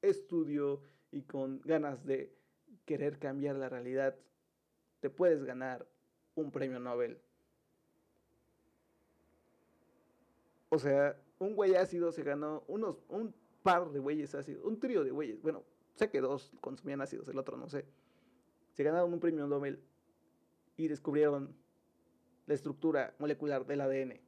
estudio 0.00 0.80
y 1.10 1.22
con 1.22 1.60
ganas 1.64 2.04
de 2.04 2.32
querer 2.84 3.18
cambiar 3.18 3.56
la 3.56 3.68
realidad, 3.68 4.14
te 5.00 5.10
puedes 5.10 5.44
ganar 5.44 5.86
un 6.34 6.50
premio 6.50 6.78
Nobel. 6.78 7.20
O 10.68 10.78
sea, 10.78 11.20
un 11.38 11.54
güey 11.56 11.74
ácido 11.74 12.12
se 12.12 12.22
ganó 12.22 12.62
unos, 12.68 13.02
un 13.08 13.34
par 13.62 13.90
de 13.90 13.98
güeyes 13.98 14.34
ácidos, 14.34 14.64
un 14.64 14.78
trío 14.78 15.02
de 15.02 15.10
güeyes. 15.10 15.42
Bueno, 15.42 15.64
sé 15.94 16.10
que 16.10 16.20
dos 16.20 16.52
consumían 16.60 17.00
ácidos, 17.00 17.28
el 17.28 17.38
otro 17.38 17.56
no 17.56 17.68
sé. 17.68 17.84
Se 18.72 18.84
ganaron 18.84 19.12
un 19.12 19.20
premio 19.20 19.46
Nobel 19.46 19.82
y 20.76 20.86
descubrieron 20.86 21.56
la 22.46 22.54
estructura 22.54 23.14
molecular 23.18 23.66
del 23.66 23.80
ADN. 23.80 24.27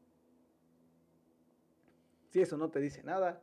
Si 2.30 2.40
eso 2.40 2.56
no 2.56 2.70
te 2.70 2.80
dice 2.80 3.02
nada, 3.02 3.42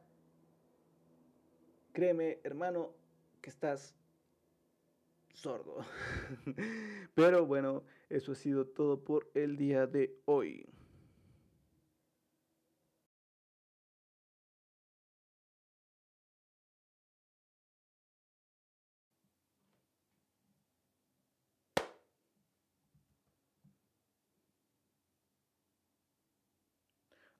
créeme, 1.91 2.39
hermano, 2.43 2.93
que 3.41 3.49
estás 3.49 3.93
sordo. 5.33 5.85
Pero 7.15 7.45
bueno, 7.45 7.83
eso 8.09 8.31
ha 8.31 8.35
sido 8.35 8.65
todo 8.65 9.03
por 9.03 9.29
el 9.33 9.57
día 9.57 9.87
de 9.87 10.17
hoy. 10.25 10.67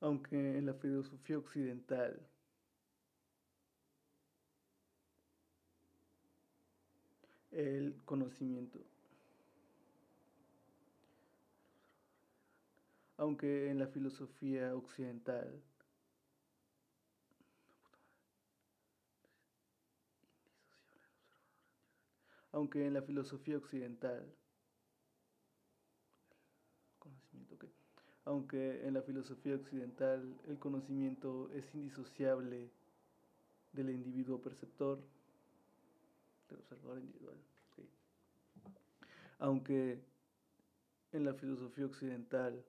Aunque 0.08 0.58
en 0.58 0.65
la 0.65 0.74
filosofía 0.74 1.38
occidental. 1.38 2.17
El 7.52 8.02
conocimiento. 8.06 8.80
Aunque 13.17 13.70
en 13.70 13.80
la 13.80 13.88
filosofía 13.88 14.74
occidental. 14.76 15.62
Aunque 22.54 22.86
en 22.86 22.93
la 22.93 23.02
filosofía 23.02 23.58
occidental 23.58 24.26
aunque 28.28 28.86
en 28.86 28.94
la 28.94 29.02
filosofía 29.02 29.56
occidental 29.56 30.38
el 30.50 30.60
conocimiento 30.60 31.50
es 31.54 31.74
indisociable 31.74 32.70
del 33.72 33.90
individuo 33.90 34.42
perceptor, 34.42 35.00
del 36.50 36.60
observador 36.60 37.00
individual. 37.00 37.38
Aunque 39.40 40.02
en 41.13 41.24
la 41.24 41.36
filosofía 41.36 41.86
occidental 41.86 42.66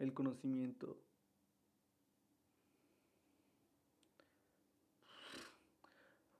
el 0.00 0.12
conocimiento 0.12 0.98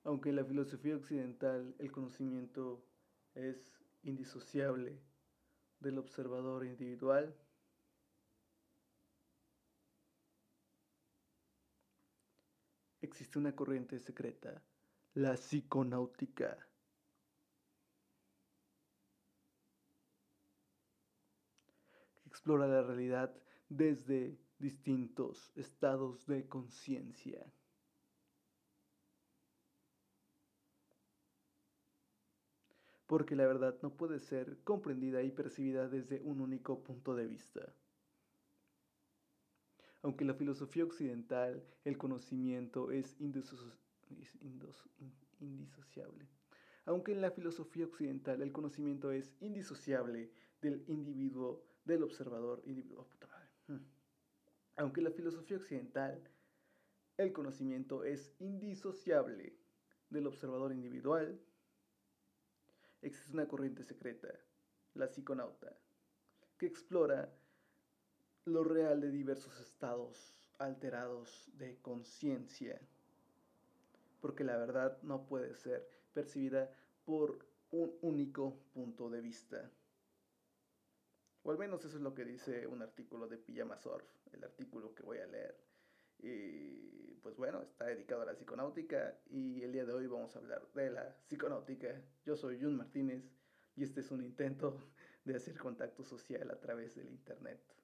aunque 0.03 0.31
en 0.31 0.37
la 0.37 0.45
filosofía 0.45 0.97
occidental 0.97 1.77
el 1.79 1.93
conocimiento 1.93 2.83
es 3.37 3.57
indisociable 4.03 4.99
del 5.79 5.99
observador 5.99 6.65
individual, 6.65 7.33
existe 13.09 13.39
una 13.39 13.57
corriente 13.57 13.99
secreta, 13.99 14.63
la 15.15 15.35
psiconáutica. 15.35 16.57
que 22.23 22.29
explora 22.29 22.67
la 22.67 22.83
realidad 22.83 23.35
desde 23.69 24.39
distintos 24.59 25.51
estados 25.57 26.27
de 26.27 26.47
conciencia. 26.47 27.53
Porque 33.07 33.35
la 33.35 33.47
verdad 33.47 33.79
no 33.83 33.97
puede 33.97 34.21
ser 34.21 34.63
comprendida 34.65 35.23
y 35.23 35.31
percibida 35.31 35.89
desde 35.89 36.21
un 36.21 36.43
único 36.43 36.83
punto 36.83 37.15
de 37.15 37.27
vista. 37.27 37.75
Aunque 40.09 40.25
la 40.25 40.33
filosofía 40.33 40.85
occidental 40.85 41.63
el 41.85 41.99
conocimiento 41.99 42.91
es, 42.91 43.15
indisociable. 45.39 46.27
Aunque 46.87 47.13
en 47.13 47.21
la 47.21 47.31
filosofía 47.31 47.85
occidental 47.85 48.41
el 48.41 48.51
conocimiento 48.51 49.13
es 49.13 49.35
indisociable 49.41 50.33
del 50.63 50.83
individuo, 50.87 51.63
del 51.85 52.05
observador 52.05 52.63
individuo. 52.65 53.07
Oh, 53.69 53.73
hmm. 53.75 53.85
Aunque 54.77 55.01
en 55.01 55.05
la 55.05 55.11
filosofía 55.11 55.59
occidental 55.59 56.27
el 57.19 57.35
conocimiento 57.35 58.03
es 58.05 58.33
indisociable 58.39 59.59
del 60.09 60.27
observador 60.27 60.73
individual, 60.73 61.39
existe 63.03 63.31
una 63.31 63.47
corriente 63.47 63.85
secreta, 63.85 64.29
la 64.95 65.07
psiconauta, 65.07 65.77
que 66.57 66.65
explora 66.65 67.31
lo 68.49 68.65
real 68.65 69.01
de 69.01 69.11
diversos 69.11 69.61
estados 69.61 70.35
alterados 70.59 71.51
de 71.55 71.79
conciencia, 71.81 72.81
porque 74.21 74.45
la 74.45 74.57
verdad 74.57 75.01
no 75.03 75.27
puede 75.27 75.55
ser 75.55 75.89
percibida 76.13 76.71
por 77.05 77.47
un 77.71 77.97
único 78.03 78.59
punto 78.73 79.09
de 79.11 79.21
vista. 79.21 79.71
O 81.45 81.51
al 81.51 81.59
menos 81.59 81.85
eso 81.85 81.97
es 81.97 82.03
lo 82.03 82.15
que 82.15 82.25
dice 82.25 82.67
un 82.67 82.83
artículo 82.83 83.29
de 83.29 83.39
Pijama 83.39 83.79
Surf, 83.79 84.05
el 84.33 84.43
artículo 84.43 84.95
que 84.95 85.03
voy 85.03 85.19
a 85.19 85.27
leer. 85.27 85.57
Y 86.19 87.15
pues 87.23 87.37
bueno, 87.37 87.63
está 87.63 87.87
dedicado 87.87 88.23
a 88.23 88.27
la 88.27 88.35
psiconáutica 88.35 89.17
y 89.31 89.63
el 89.63 89.73
día 89.73 89.85
de 89.85 89.93
hoy 89.93 90.07
vamos 90.07 90.35
a 90.35 90.41
hablar 90.41 90.67
de 90.75 90.91
la 90.91 91.17
psiconáutica. 91.27 92.03
Yo 92.25 92.37
soy 92.37 92.61
Jun 92.61 92.77
Martínez 92.77 93.23
y 93.77 93.85
este 93.85 94.01
es 94.01 94.11
un 94.11 94.25
intento 94.25 94.91
de 95.25 95.37
hacer 95.37 95.57
contacto 95.57 96.03
social 96.03 96.51
a 96.51 96.59
través 96.59 96.97
del 96.97 97.09
Internet 97.09 97.78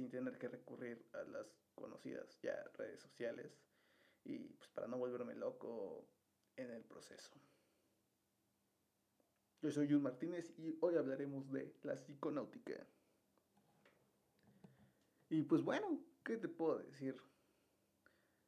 sin 0.00 0.08
tener 0.08 0.38
que 0.38 0.48
recurrir 0.48 1.06
a 1.12 1.22
las 1.24 1.46
conocidas 1.74 2.40
ya 2.40 2.56
redes 2.78 3.00
sociales 3.00 3.52
y 4.24 4.38
pues 4.38 4.70
para 4.70 4.86
no 4.86 4.96
volverme 4.96 5.34
loco 5.34 6.08
en 6.56 6.70
el 6.70 6.82
proceso. 6.84 7.38
Yo 9.60 9.70
soy 9.70 9.92
Jun 9.92 10.02
Martínez 10.02 10.54
y 10.56 10.78
hoy 10.80 10.96
hablaremos 10.96 11.52
de 11.52 11.76
la 11.82 11.96
psiconáutica. 11.96 12.86
Y 15.28 15.42
pues 15.42 15.62
bueno, 15.62 16.02
¿qué 16.24 16.38
te 16.38 16.48
puedo 16.48 16.78
decir? 16.78 17.20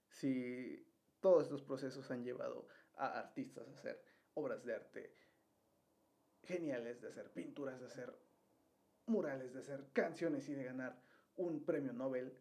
Si 0.09 0.91
todos 1.21 1.45
estos 1.45 1.63
procesos 1.63 2.11
han 2.11 2.25
llevado 2.25 2.67
a 2.95 3.19
artistas 3.19 3.69
a 3.69 3.73
hacer 3.73 4.03
obras 4.33 4.65
de 4.65 4.75
arte 4.75 5.19
geniales, 6.45 7.03
de 7.03 7.09
hacer 7.09 7.31
pinturas, 7.35 7.79
de 7.79 7.89
hacer 7.89 8.19
murales, 9.05 9.53
de 9.53 9.61
hacer 9.61 9.91
canciones 9.93 10.49
y 10.49 10.55
de 10.55 10.65
ganar 10.65 11.12
un 11.37 11.65
premio 11.65 11.93
Nobel 11.93 12.37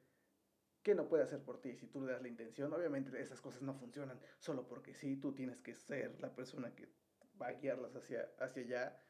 que 0.84 0.96
no 0.96 1.08
puede 1.08 1.24
hacer 1.24 1.44
por 1.44 1.62
ti 1.62 1.76
si 1.76 1.88
tú 1.88 2.02
le 2.02 2.12
das 2.12 2.22
la 2.22 2.28
intención. 2.28 2.74
Obviamente 2.74 3.20
esas 3.22 3.42
cosas 3.42 3.62
no 3.62 3.74
funcionan 3.76 4.20
solo 4.40 4.68
porque 4.68 4.94
sí, 4.94 5.16
tú 5.18 5.34
tienes 5.34 5.62
que 5.62 5.76
ser 5.76 6.20
la 6.20 6.34
persona 6.34 6.74
que 6.76 6.90
va 7.40 7.48
a 7.48 7.54
guiarlas 7.54 7.96
hacia, 7.96 8.30
hacia 8.40 8.64
allá. 8.64 9.04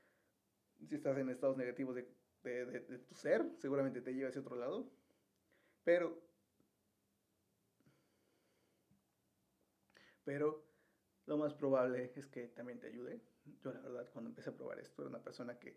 Si 0.88 0.96
estás 0.96 1.18
en 1.18 1.30
estados 1.30 1.58
negativos 1.58 1.96
de, 1.96 2.08
de 2.44 3.00
tu 3.00 3.16
ser, 3.16 3.46
seguramente 3.58 4.02
te 4.02 4.14
lleva 4.14 4.30
hacia 4.30 4.42
otro 4.42 4.56
lado. 4.56 4.90
Pero, 5.84 6.22
pero 10.24 10.64
lo 11.26 11.38
más 11.38 11.54
probable 11.54 12.12
es 12.16 12.28
que 12.28 12.48
también 12.50 12.80
te 12.80 12.88
ayude. 12.88 13.22
Yo 13.62 13.72
la 13.72 13.80
verdad 13.80 14.10
cuando 14.12 14.30
empecé 14.30 14.50
a 14.50 14.56
probar 14.56 14.80
esto 14.80 15.02
era 15.02 15.10
una 15.10 15.24
persona 15.24 15.58
que 15.58 15.76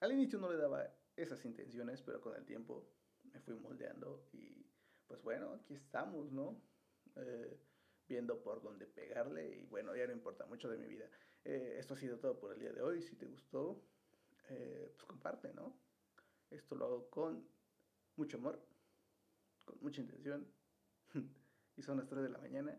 al 0.00 0.12
inicio 0.12 0.38
no 0.38 0.50
le 0.50 0.56
daba 0.56 0.88
esas 1.16 1.44
intenciones, 1.44 2.02
pero 2.02 2.20
con 2.20 2.34
el 2.36 2.44
tiempo 2.44 2.88
me 3.32 3.40
fui 3.40 3.54
moldeando 3.54 4.28
y 4.32 4.66
pues 5.06 5.22
bueno, 5.22 5.52
aquí 5.54 5.74
estamos, 5.74 6.32
¿no? 6.32 6.60
Eh, 7.16 7.60
viendo 8.08 8.42
por 8.42 8.62
dónde 8.62 8.86
pegarle 8.86 9.58
y 9.58 9.66
bueno, 9.66 9.94
ya 9.94 10.06
no 10.06 10.12
importa 10.12 10.46
mucho 10.46 10.68
de 10.68 10.78
mi 10.78 10.86
vida. 10.86 11.08
Eh, 11.44 11.76
esto 11.78 11.94
ha 11.94 11.96
sido 11.96 12.18
todo 12.18 12.38
por 12.38 12.52
el 12.52 12.60
día 12.60 12.72
de 12.72 12.82
hoy. 12.82 13.02
Si 13.02 13.16
te 13.16 13.26
gustó, 13.26 13.82
eh, 14.48 14.90
pues 14.94 15.04
comparte, 15.04 15.52
¿no? 15.52 15.76
Esto 16.50 16.74
lo 16.74 16.86
hago 16.86 17.10
con 17.10 17.46
mucho 18.16 18.36
amor, 18.38 18.58
con 19.64 19.78
mucha 19.80 20.00
intención. 20.00 20.46
y 21.76 21.82
son 21.82 21.98
las 21.98 22.08
3 22.08 22.22
de 22.22 22.28
la 22.30 22.38
mañana 22.38 22.78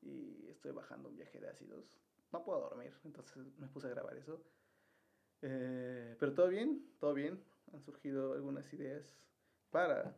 y 0.00 0.46
estoy 0.48 0.72
bajando 0.72 1.08
un 1.08 1.16
viaje 1.16 1.40
de 1.40 1.48
ácidos. 1.48 1.98
No 2.32 2.44
puedo 2.44 2.60
dormir, 2.60 2.92
entonces 3.04 3.36
me 3.58 3.68
puse 3.68 3.86
a 3.86 3.90
grabar 3.90 4.16
eso. 4.16 4.44
pero 5.40 6.34
todo 6.34 6.48
bien, 6.48 6.94
todo 6.98 7.14
bien. 7.14 7.42
Han 7.72 7.80
surgido 7.82 8.34
algunas 8.34 8.72
ideas 8.72 9.14
para 9.74 10.16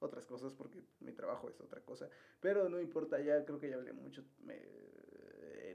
otras 0.00 0.26
cosas 0.26 0.52
porque 0.52 0.82
mi 0.98 1.12
trabajo 1.12 1.48
es 1.48 1.60
otra 1.60 1.80
cosa. 1.82 2.10
Pero 2.40 2.68
no 2.68 2.80
importa, 2.80 3.20
ya 3.20 3.44
creo 3.44 3.60
que 3.60 3.70
ya 3.70 3.76
hablé 3.76 3.92
mucho. 3.92 4.24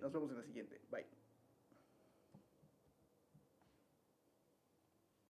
nos 0.02 0.12
vemos 0.12 0.30
en 0.32 0.38
la 0.38 0.44
siguiente. 0.44 0.82
Bye. 0.92 1.06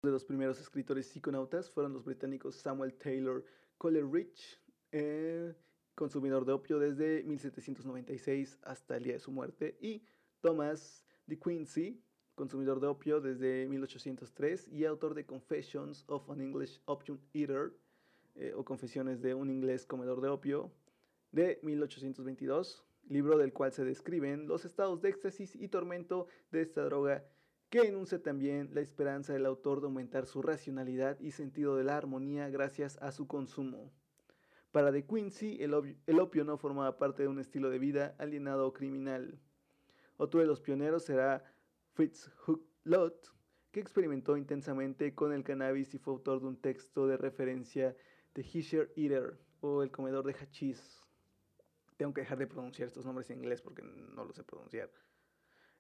de 0.04 0.12
los 0.12 0.24
primeros 0.26 0.60
escritores 0.60 1.08
psiconautas 1.08 1.70
fueron 1.70 1.94
los 1.94 2.04
británicos 2.04 2.56
Samuel 2.56 2.94
Taylor 2.94 3.44
Coleridge, 3.78 4.62
eh, 4.92 5.54
consumidor 5.96 6.46
de 6.46 6.52
opio 6.52 6.78
desde 6.78 7.24
1796 7.24 8.60
hasta 8.64 8.98
el 8.98 9.04
día 9.04 9.14
de 9.14 9.20
su 9.20 9.32
muerte, 9.32 9.78
y 9.82 10.06
Thomas 10.42 11.06
de 11.26 11.40
Quincy, 11.40 12.04
consumidor 12.36 12.80
de 12.80 12.88
opio 12.88 13.22
desde 13.22 13.68
1803 13.68 14.68
y 14.72 14.86
autor 14.86 15.14
de 15.14 15.26
Confessions 15.26 16.04
of 16.08 16.30
an 16.30 16.42
English 16.42 16.82
Opium 16.86 17.20
Eater, 17.34 17.74
eh, 18.36 18.54
o 18.56 18.66
Confesiones 18.66 19.22
de 19.22 19.36
un 19.36 19.50
inglés 19.50 19.86
comedor 19.86 20.22
de 20.22 20.30
opio, 20.30 20.72
de 21.32 21.60
1822, 21.64 22.84
libro 23.10 23.38
del 23.38 23.54
cual 23.54 23.72
se 23.72 23.86
describen 23.86 24.48
los 24.48 24.66
estados 24.66 25.02
de 25.02 25.10
éxtasis 25.10 25.56
y 25.56 25.68
tormento 25.68 26.28
de 26.52 26.62
esta 26.62 26.84
droga, 26.84 27.24
que 27.70 27.82
enuncia 27.82 28.22
también 28.22 28.70
la 28.74 28.82
esperanza 28.82 29.34
del 29.34 29.46
autor 29.46 29.82
de 29.82 29.88
aumentar 29.88 30.26
su 30.26 30.42
racionalidad 30.42 31.20
y 31.20 31.32
sentido 31.32 31.76
de 31.76 31.84
la 31.84 31.98
armonía 31.98 32.50
gracias 32.50 32.98
a 33.02 33.12
su 33.12 33.28
consumo. 33.28 33.92
Para 34.72 34.92
De 34.92 35.06
Quincy, 35.06 35.58
el, 35.62 35.98
el 36.08 36.20
opio 36.20 36.44
no 36.44 36.58
formaba 36.58 36.98
parte 36.98 37.24
de 37.24 37.30
un 37.30 37.40
estilo 37.40 37.70
de 37.70 37.80
vida 37.80 38.16
alienado 38.18 38.68
o 38.68 38.74
criminal. 38.74 39.40
Otro 40.18 40.40
de 40.40 40.48
los 40.48 40.62
pioneros 40.62 41.04
será 41.04 41.53
Fritz 41.94 42.30
Hucklot, 42.48 43.32
que 43.72 43.80
experimentó 43.80 44.36
intensamente 44.36 45.14
con 45.14 45.32
el 45.32 45.44
cannabis 45.44 45.94
y 45.94 46.00
fue 46.00 46.14
autor 46.14 46.42
de 46.42 46.48
un 46.48 46.58
texto 46.58 47.08
de 47.08 47.18
referencia 47.18 47.96
de 48.34 48.42
Hisher 48.42 48.92
Eater 48.96 49.40
o 49.62 49.84
el 49.84 49.92
comedor 49.92 50.26
de 50.26 50.34
hachís. 50.34 51.02
Tengo 51.98 52.14
que 52.14 52.22
dejar 52.22 52.40
de 52.40 52.48
pronunciar 52.48 52.88
estos 52.88 53.06
nombres 53.06 53.30
en 53.30 53.38
inglés 53.38 53.62
porque 53.62 53.84
no 53.84 54.26
los 54.26 54.36
sé 54.36 54.44
pronunciar. 54.44 54.92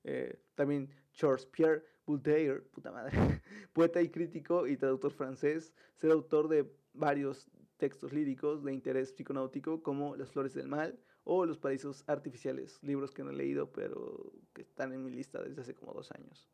Eh, 0.04 0.40
también 0.56 0.90
Charles 1.14 1.46
Pierre 1.46 1.84
Voltaire, 2.06 2.62
puta 2.62 2.92
madre, 2.92 3.12
poeta 3.74 4.02
y 4.02 4.10
crítico 4.10 4.68
y 4.68 4.78
traductor 4.78 5.12
francés, 5.12 5.74
ser 5.96 6.12
autor 6.12 6.48
de 6.48 6.70
varios 6.94 7.50
textos 7.78 8.14
líricos 8.14 8.64
de 8.64 8.74
interés 8.74 9.12
psiconáutico 9.14 9.82
como 9.82 10.16
Las 10.16 10.32
Flores 10.32 10.54
del 10.54 10.68
Mal 10.68 11.00
o 11.24 11.46
Los 11.46 11.58
Paraísos 11.58 12.04
Artificiales, 12.08 12.80
libros 12.82 13.14
que 13.14 13.24
no 13.24 13.32
he 13.32 13.36
leído 13.36 13.72
pero 13.72 14.32
que 14.54 14.62
están 14.62 14.94
en 14.94 15.04
mi 15.04 15.12
lista 15.12 15.42
desde 15.42 15.62
hace 15.62 15.76
como 15.76 15.94
dos 15.94 16.12
años. 16.12 16.50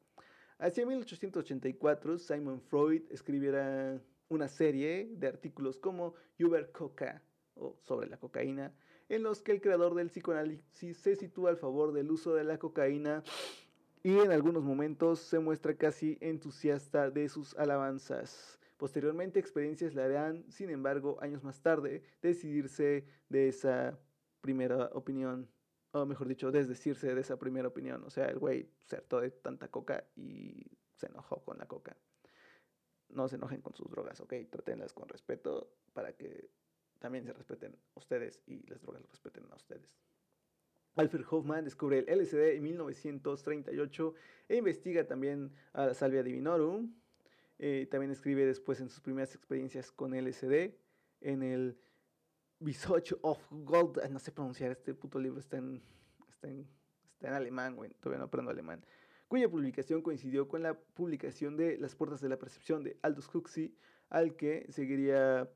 Hacia 0.58 0.86
1884, 0.86 2.18
Simon 2.18 2.62
Freud 2.62 3.04
escribiera 3.10 4.02
una 4.28 4.48
serie 4.48 5.10
de 5.14 5.28
artículos 5.28 5.80
como 5.80 6.16
Über 6.38 6.72
Coca 6.72 7.24
o 7.56 7.78
sobre 7.82 8.10
la 8.10 8.18
cocaína, 8.18 8.74
en 9.08 9.24
los 9.24 9.42
que 9.42 9.54
el 9.54 9.62
creador 9.62 9.96
del 9.96 10.10
psicoanálisis 10.10 10.98
se 10.98 11.16
sitúa 11.16 11.50
al 11.50 11.58
favor 11.58 11.94
del 11.94 12.12
uso 12.12 12.36
de 12.36 12.44
la 12.44 12.60
cocaína 12.60 13.24
y 14.04 14.18
en 14.20 14.32
algunos 14.32 14.64
momentos 14.64 15.20
se 15.20 15.40
muestra 15.40 15.76
casi 15.76 16.18
entusiasta 16.22 17.10
de 17.10 17.28
sus 17.28 17.58
alabanzas. 17.58 18.60
Posteriormente, 18.78 19.40
experiencias 19.40 19.94
le 19.94 20.04
harán, 20.04 20.46
sin 20.50 20.70
embargo, 20.70 21.18
años 21.22 21.44
más 21.44 21.62
tarde, 21.62 22.04
decidirse 22.22 23.06
de 23.28 23.50
esa 23.50 24.00
primera 24.42 24.86
opinión, 24.94 25.50
o 25.92 26.06
mejor 26.06 26.28
dicho, 26.28 26.52
desdecirse 26.52 27.14
de 27.14 27.22
esa 27.22 27.38
primera 27.38 27.68
opinión. 27.68 28.04
O 28.04 28.10
sea, 28.10 28.26
el 28.26 28.40
güey 28.40 28.70
se 28.86 28.98
hartó 28.98 29.22
de 29.22 29.32
tanta 29.32 29.70
coca 29.70 30.06
y 30.16 30.66
se 30.96 31.08
enojó 31.08 31.44
con 31.44 31.58
la 31.58 31.68
coca. 31.68 31.98
No 33.10 33.28
se 33.28 33.38
enojen 33.38 33.62
con 33.62 33.74
sus 33.74 33.90
drogas, 33.90 34.20
ok, 34.22 34.34
trátenlas 34.50 34.94
con 34.94 35.08
respeto 35.10 35.72
para 35.94 36.14
que 36.14 36.50
también 37.00 37.26
se 37.26 37.34
respeten 37.34 37.76
ustedes 37.96 38.42
y 38.46 38.68
las 38.68 38.82
drogas 38.82 39.02
los 39.02 39.12
respeten 39.12 39.46
a 39.52 39.56
ustedes. 39.56 39.90
Alfred 40.96 41.26
Hoffman 41.30 41.64
descubre 41.64 42.00
el 42.00 42.20
LSD 42.20 42.56
en 42.56 42.64
1938 42.64 44.14
e 44.50 44.58
investiga 44.58 45.08
también 45.08 45.52
a 45.74 45.88
la 45.88 45.94
salvia 45.94 46.24
divinorum. 46.24 46.94
Eh, 47.58 47.88
también 47.90 48.12
escribe 48.12 48.46
después 48.46 48.80
en 48.82 48.90
sus 48.90 49.00
primeras 49.00 49.34
experiencias 49.36 49.92
con 49.92 50.12
LSD 50.14 50.74
en 51.22 51.44
el 51.44 51.78
Visage 52.60 53.16
of 53.22 53.40
Gold. 53.50 54.00
No 54.10 54.20
sé 54.20 54.32
pronunciar 54.32 54.72
este 54.72 54.94
puto 54.94 55.20
libro, 55.20 55.40
está 55.40 55.58
en, 55.58 55.82
está 56.30 56.50
en, 56.50 56.68
está 57.14 57.30
en 57.30 57.34
alemán, 57.34 57.76
güey. 57.76 57.92
Todavía 58.00 58.20
no 58.20 58.26
aprendo 58.26 58.52
alemán. 58.52 58.84
Cuya 59.28 59.48
publicación 59.48 60.02
coincidió 60.02 60.48
con 60.48 60.64
la 60.64 60.74
publicación 60.74 61.56
de 61.56 61.78
Las 61.78 61.96
Puertas 61.96 62.20
de 62.20 62.30
la 62.30 62.38
Percepción 62.38 62.84
de 62.84 62.98
Aldous 63.02 63.34
Huxley, 63.34 63.76
al 64.10 64.36
que 64.36 64.66
seguiría 64.70 65.50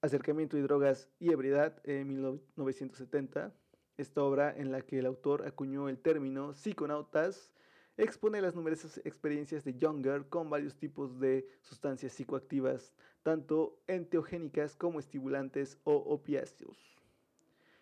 Acercamiento 0.00 0.58
y 0.58 0.62
Drogas 0.62 1.08
y 1.18 1.30
Ebriedad 1.30 1.80
en 1.84 2.08
1970. 2.08 3.54
Esta 3.96 4.22
obra, 4.22 4.54
en 4.56 4.70
la 4.70 4.82
que 4.82 4.98
el 4.98 5.06
autor 5.06 5.46
acuñó 5.46 5.88
el 5.88 5.98
término 5.98 6.54
psiconautas, 6.54 7.50
expone 7.98 8.40
las 8.40 8.54
numerosas 8.54 8.98
experiencias 9.04 9.64
de 9.64 9.74
Younger 9.74 10.28
con 10.28 10.48
varios 10.48 10.76
tipos 10.76 11.18
de 11.18 11.46
sustancias 11.62 12.12
psicoactivas, 12.12 12.94
tanto 13.24 13.80
enteogénicas 13.88 14.76
como 14.76 15.00
estimulantes 15.00 15.78
o 15.82 15.96
opiáceos. 15.96 16.96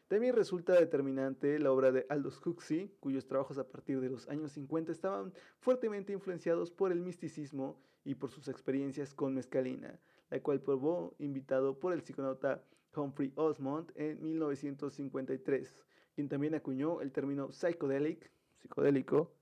También 0.09 0.35
resulta 0.35 0.73
determinante 0.73 1.59
la 1.59 1.71
obra 1.71 1.93
de 1.93 2.07
Aldous 2.09 2.45
Huxley, 2.47 2.95
cuyos 3.01 3.27
trabajos 3.27 3.59
a 3.59 3.69
partir 3.69 4.01
de 4.01 4.09
los 4.09 4.27
años 4.29 4.53
50 4.53 4.91
estaban 4.91 5.35
fuertemente 5.59 6.13
influenciados 6.13 6.71
por 6.71 6.93
el 6.93 7.01
misticismo 7.01 7.79
y 8.05 8.15
por 8.15 8.31
sus 8.31 8.49
experiencias 8.49 9.13
con 9.13 9.35
mescalina, 9.35 10.01
la 10.31 10.41
cual 10.41 10.63
probó 10.63 11.15
invitado 11.19 11.79
por 11.79 11.93
el 11.93 12.03
psiconauta 12.03 12.63
Humphrey 12.95 13.33
Osmond 13.35 13.93
en 13.97 14.23
1953, 14.23 15.85
quien 16.15 16.29
también 16.29 16.55
acuñó 16.55 17.03
el 17.03 17.13
término 17.13 17.53
psychedelic, 17.53 18.31
psicodélico, 18.63 19.33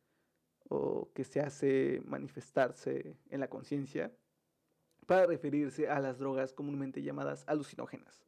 o 0.68 1.10
que 1.14 1.24
se 1.24 1.40
hace 1.40 2.02
manifestarse 2.04 3.16
en 3.30 3.40
la 3.40 3.48
conciencia, 3.48 4.12
para 5.06 5.26
referirse 5.26 5.88
a 5.88 6.00
las 6.00 6.18
drogas 6.18 6.52
comúnmente 6.52 7.02
llamadas 7.02 7.44
alucinógenas. 7.46 8.24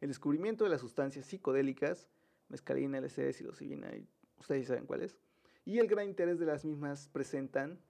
El 0.00 0.08
descubrimiento 0.08 0.64
de 0.64 0.70
las 0.70 0.80
sustancias 0.80 1.26
psicodélicas, 1.26 2.08
mescalina, 2.48 3.00
LSD, 3.00 3.32
psilocibina, 3.32 3.94
y 3.96 4.06
ustedes 4.38 4.68
saben 4.68 4.86
cuáles, 4.86 5.18
y 5.64 5.78
el 5.78 5.86
gran 5.86 6.06
interés 6.06 6.38
de 6.38 6.46
las 6.46 6.64
mismas 6.64 7.08
presentan 7.08 7.80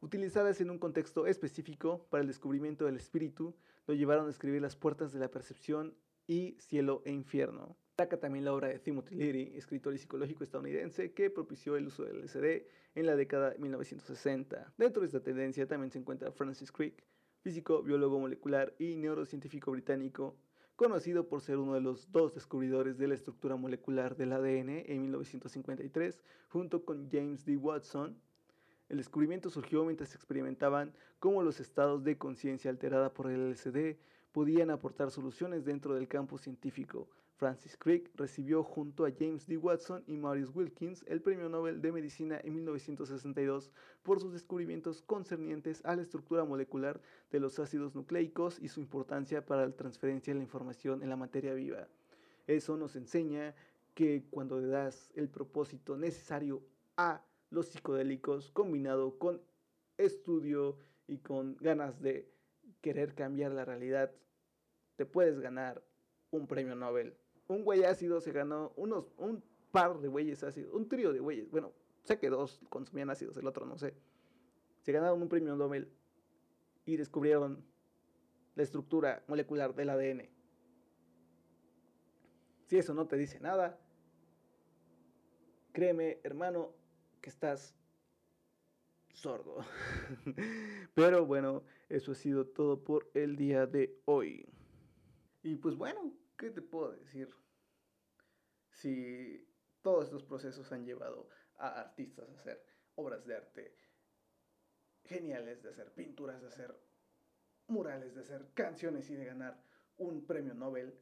utilizadas 0.00 0.60
en 0.60 0.70
un 0.70 0.78
contexto 0.78 1.26
específico 1.26 2.06
para 2.10 2.22
el 2.22 2.28
descubrimiento 2.28 2.84
del 2.84 2.96
espíritu, 2.96 3.54
lo 3.86 3.94
llevaron 3.94 4.26
a 4.26 4.30
escribir 4.30 4.62
Las 4.62 4.76
puertas 4.76 5.12
de 5.12 5.18
la 5.18 5.30
percepción 5.30 5.94
y 6.26 6.56
Cielo 6.60 7.02
e 7.04 7.12
Infierno. 7.12 7.76
Destaca 7.98 8.20
también 8.20 8.44
la 8.44 8.52
obra 8.52 8.68
de 8.68 8.78
Timothy 8.78 9.16
Leary, 9.16 9.52
escritor 9.56 9.92
y 9.92 9.98
psicológico 9.98 10.44
estadounidense 10.44 11.10
que 11.10 11.30
propició 11.30 11.76
el 11.76 11.88
uso 11.88 12.04
del 12.04 12.20
LSD 12.20 12.62
en 12.94 13.06
la 13.06 13.16
década 13.16 13.50
de 13.50 13.58
1960. 13.58 14.72
Dentro 14.78 15.00
de 15.00 15.06
esta 15.06 15.20
tendencia 15.20 15.66
también 15.66 15.90
se 15.90 15.98
encuentra 15.98 16.30
Francis 16.30 16.70
Crick, 16.70 17.02
físico, 17.40 17.82
biólogo 17.82 18.20
molecular 18.20 18.72
y 18.78 18.94
neurocientífico 18.94 19.72
británico, 19.72 20.36
conocido 20.76 21.26
por 21.26 21.40
ser 21.40 21.58
uno 21.58 21.74
de 21.74 21.80
los 21.80 22.12
dos 22.12 22.36
descubridores 22.36 22.98
de 22.98 23.08
la 23.08 23.14
estructura 23.14 23.56
molecular 23.56 24.14
del 24.14 24.32
ADN 24.32 24.84
en 24.86 25.02
1953, 25.02 26.22
junto 26.50 26.84
con 26.84 27.10
James 27.10 27.44
D. 27.44 27.56
Watson, 27.56 28.16
el 28.88 28.98
descubrimiento 28.98 29.50
surgió 29.50 29.84
mientras 29.84 30.14
experimentaban 30.14 30.94
cómo 31.18 31.42
los 31.42 31.58
estados 31.58 32.04
de 32.04 32.16
conciencia 32.16 32.70
alterada 32.70 33.12
por 33.12 33.28
el 33.28 33.50
LSD 33.50 33.96
podían 34.30 34.70
aportar 34.70 35.10
soluciones 35.10 35.64
dentro 35.64 35.96
del 35.96 36.06
campo 36.06 36.38
científico. 36.38 37.08
Francis 37.38 37.76
Crick 37.76 38.10
recibió 38.16 38.64
junto 38.64 39.06
a 39.06 39.12
James 39.16 39.46
D. 39.46 39.56
Watson 39.58 40.02
y 40.08 40.16
Marius 40.16 40.54
Wilkins 40.56 41.04
el 41.06 41.22
Premio 41.22 41.48
Nobel 41.48 41.80
de 41.80 41.92
Medicina 41.92 42.40
en 42.42 42.56
1962 42.56 43.70
por 44.02 44.18
sus 44.18 44.32
descubrimientos 44.32 45.02
concernientes 45.02 45.80
a 45.84 45.94
la 45.94 46.02
estructura 46.02 46.44
molecular 46.44 47.00
de 47.30 47.38
los 47.38 47.60
ácidos 47.60 47.94
nucleicos 47.94 48.58
y 48.60 48.66
su 48.66 48.80
importancia 48.80 49.46
para 49.46 49.64
la 49.64 49.76
transferencia 49.76 50.32
de 50.34 50.38
la 50.38 50.44
información 50.44 51.00
en 51.00 51.10
la 51.10 51.16
materia 51.16 51.54
viva. 51.54 51.86
Eso 52.48 52.76
nos 52.76 52.96
enseña 52.96 53.54
que 53.94 54.24
cuando 54.30 54.58
le 54.58 54.66
das 54.66 55.12
el 55.14 55.28
propósito 55.28 55.96
necesario 55.96 56.60
a 56.96 57.22
los 57.50 57.68
psicodélicos 57.68 58.50
combinado 58.50 59.16
con 59.16 59.40
estudio 59.96 60.76
y 61.06 61.18
con 61.18 61.56
ganas 61.60 62.00
de 62.00 62.28
querer 62.80 63.14
cambiar 63.14 63.52
la 63.52 63.64
realidad, 63.64 64.10
te 64.96 65.06
puedes 65.06 65.38
ganar 65.38 65.84
un 66.32 66.48
premio 66.48 66.74
Nobel. 66.74 67.14
Un 67.48 67.64
güey 67.64 67.84
ácido 67.84 68.20
se 68.20 68.32
ganó 68.32 68.72
unos, 68.76 69.06
un 69.16 69.42
par 69.70 69.98
de 69.98 70.08
güeyes 70.08 70.42
ácidos, 70.44 70.72
un 70.72 70.88
trío 70.88 71.12
de 71.12 71.20
güeyes. 71.20 71.50
Bueno, 71.50 71.72
sé 72.04 72.18
que 72.18 72.30
dos 72.30 72.60
consumían 72.68 73.10
ácidos, 73.10 73.36
el 73.36 73.46
otro 73.46 73.66
no 73.66 73.78
sé. 73.78 73.94
Se 74.82 74.92
ganaron 74.92 75.20
un 75.20 75.28
premio 75.28 75.56
Nobel 75.56 75.90
y 76.84 76.96
descubrieron 76.96 77.64
la 78.54 78.62
estructura 78.62 79.22
molecular 79.28 79.74
del 79.74 79.90
ADN. 79.90 80.28
Si 82.66 82.76
eso 82.76 82.92
no 82.92 83.06
te 83.06 83.16
dice 83.16 83.40
nada, 83.40 83.78
créeme, 85.72 86.20
hermano, 86.22 86.74
que 87.20 87.30
estás 87.30 87.74
sordo. 89.12 89.58
Pero 90.94 91.24
bueno, 91.26 91.62
eso 91.88 92.12
ha 92.12 92.14
sido 92.14 92.46
todo 92.46 92.82
por 92.82 93.10
el 93.14 93.36
día 93.36 93.66
de 93.66 93.96
hoy. 94.04 94.46
Y 95.42 95.56
pues 95.56 95.76
bueno, 95.76 96.12
¿qué 96.38 96.50
te 96.50 96.62
puedo 96.62 96.92
decir? 96.92 97.28
Si 98.70 99.46
todos 99.82 100.04
estos 100.06 100.24
procesos 100.24 100.72
han 100.72 100.86
llevado 100.86 101.28
a 101.56 101.80
artistas 101.80 102.30
a 102.30 102.32
hacer 102.32 102.64
obras 102.94 103.26
de 103.26 103.36
arte 103.36 103.76
geniales, 105.04 105.62
de 105.62 105.70
hacer 105.70 105.92
pinturas, 105.92 106.40
de 106.40 106.48
hacer 106.48 106.74
murales, 107.66 108.14
de 108.14 108.22
hacer 108.22 108.52
canciones 108.54 109.10
y 109.10 109.16
de 109.16 109.26
ganar 109.26 109.62
un 109.96 110.26
premio 110.26 110.54
Nobel, 110.54 110.98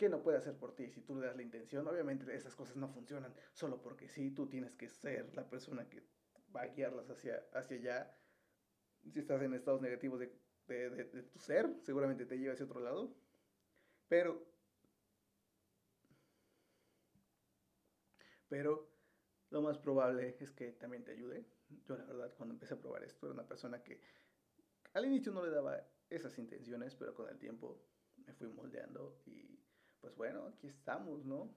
¿Qué 0.00 0.08
no 0.08 0.22
puede 0.22 0.38
hacer 0.38 0.56
por 0.56 0.74
ti 0.74 0.88
si 0.88 1.02
tú 1.02 1.14
le 1.14 1.26
das 1.26 1.36
la 1.36 1.42
intención? 1.42 1.86
Obviamente 1.86 2.34
esas 2.34 2.56
cosas 2.56 2.74
no 2.74 2.88
funcionan 2.88 3.34
solo 3.52 3.82
porque 3.82 4.08
sí, 4.08 4.30
tú 4.30 4.48
tienes 4.48 4.74
que 4.74 4.88
ser 4.88 5.30
la 5.34 5.46
persona 5.50 5.90
que 5.90 6.02
va 6.56 6.62
a 6.62 6.68
guiarlas 6.68 7.10
hacia, 7.10 7.44
hacia 7.52 7.76
allá. 7.76 8.18
Si 9.12 9.18
estás 9.18 9.42
en 9.42 9.52
estados 9.52 9.82
negativos 9.82 10.18
de, 10.18 10.34
de, 10.68 10.88
de, 10.88 11.22
tu 11.24 11.38
ser, 11.38 11.68
seguramente 11.82 12.24
te 12.24 12.38
lleva 12.38 12.54
hacia 12.54 12.64
otro 12.64 12.80
lado. 12.80 13.14
Pero, 14.10 14.32
pero 18.48 18.90
lo 19.50 19.62
más 19.62 19.78
probable 19.78 20.36
es 20.40 20.50
que 20.50 20.72
también 20.72 21.04
te 21.04 21.12
ayude. 21.12 21.46
Yo 21.84 21.96
la 21.96 22.04
verdad 22.04 22.34
cuando 22.36 22.54
empecé 22.54 22.74
a 22.74 22.80
probar 22.80 23.04
esto 23.04 23.26
era 23.26 23.34
una 23.34 23.46
persona 23.46 23.82
que 23.84 24.00
al 24.94 25.06
inicio 25.06 25.30
no 25.32 25.44
le 25.44 25.52
daba 25.52 25.80
esas 26.08 26.36
intenciones, 26.38 26.96
pero 26.96 27.14
con 27.14 27.28
el 27.28 27.38
tiempo 27.38 27.84
me 28.26 28.34
fui 28.34 28.48
moldeando 28.48 29.22
y 29.26 29.60
pues 30.00 30.16
bueno, 30.16 30.46
aquí 30.48 30.66
estamos, 30.66 31.24
¿no? 31.24 31.54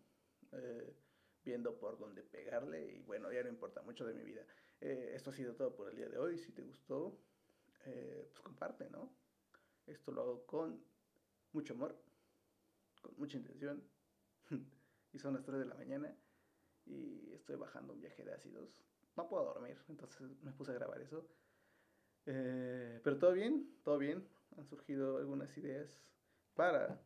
Eh, 0.52 0.96
viendo 1.44 1.80
por 1.80 1.98
dónde 1.98 2.22
pegarle 2.22 2.86
y 2.86 3.02
bueno, 3.02 3.32
ya 3.32 3.42
no 3.42 3.50
importa 3.50 3.82
mucho 3.82 4.06
de 4.06 4.14
mi 4.14 4.24
vida. 4.24 4.46
Eh, 4.80 5.14
esto 5.16 5.32
ha 5.32 5.34
sido 5.34 5.56
todo 5.56 5.76
por 5.76 5.90
el 5.90 5.96
día 5.96 6.08
de 6.08 6.20
hoy. 6.20 6.38
Si 6.38 6.52
te 6.52 6.62
gustó, 6.62 7.20
eh, 7.86 8.28
pues 8.30 8.42
comparte, 8.42 8.92
¿no? 8.92 9.12
Esto 9.88 10.12
lo 10.12 10.22
hago 10.22 10.46
con 10.46 10.86
mucho 11.52 11.74
amor, 11.74 12.00
con 13.04 13.14
mucha 13.18 13.38
intención. 13.38 13.84
y 15.14 15.20
son 15.20 15.36
las 15.36 15.44
3 15.44 15.60
de 15.60 15.66
la 15.66 15.76
mañana 15.76 16.18
y 16.88 17.32
estoy 17.32 17.56
bajando 17.58 17.94
un 17.94 18.02
viaje 18.02 18.24
de 18.24 18.34
ácidos 18.34 18.84
no 19.16 19.28
puedo 19.28 19.46
dormir, 19.46 19.78
entonces 19.90 20.22
me 20.42 20.52
puse 20.52 20.72
a 20.72 20.76
grabar 20.76 21.02
eso. 21.02 21.28
Eh, 22.26 23.00
pero 23.04 23.18
todo 23.18 23.34
bien, 23.34 23.70
todo 23.84 23.98
bien. 23.98 24.28
Han 24.58 24.66
surgido 24.66 25.18
algunas 25.18 25.56
ideas 25.58 26.00
para 26.56 27.02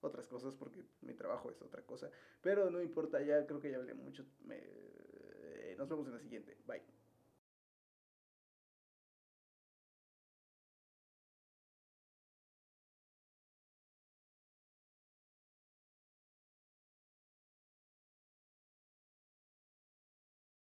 otras 0.00 0.26
cosas 0.28 0.54
porque 0.54 0.84
mi 1.00 1.14
trabajo 1.14 1.50
es 1.50 1.60
otra 1.62 1.82
cosa. 1.82 2.10
Pero 2.40 2.70
no 2.70 2.80
importa, 2.82 3.20
ya 3.22 3.46
creo 3.46 3.60
que 3.60 3.70
ya 3.70 3.76
hablé 3.76 3.94
mucho. 3.94 4.24
nos 5.76 5.88
vemos 5.88 6.06
en 6.06 6.14
la 6.14 6.20
siguiente. 6.20 6.56
Bye. 6.66 7.03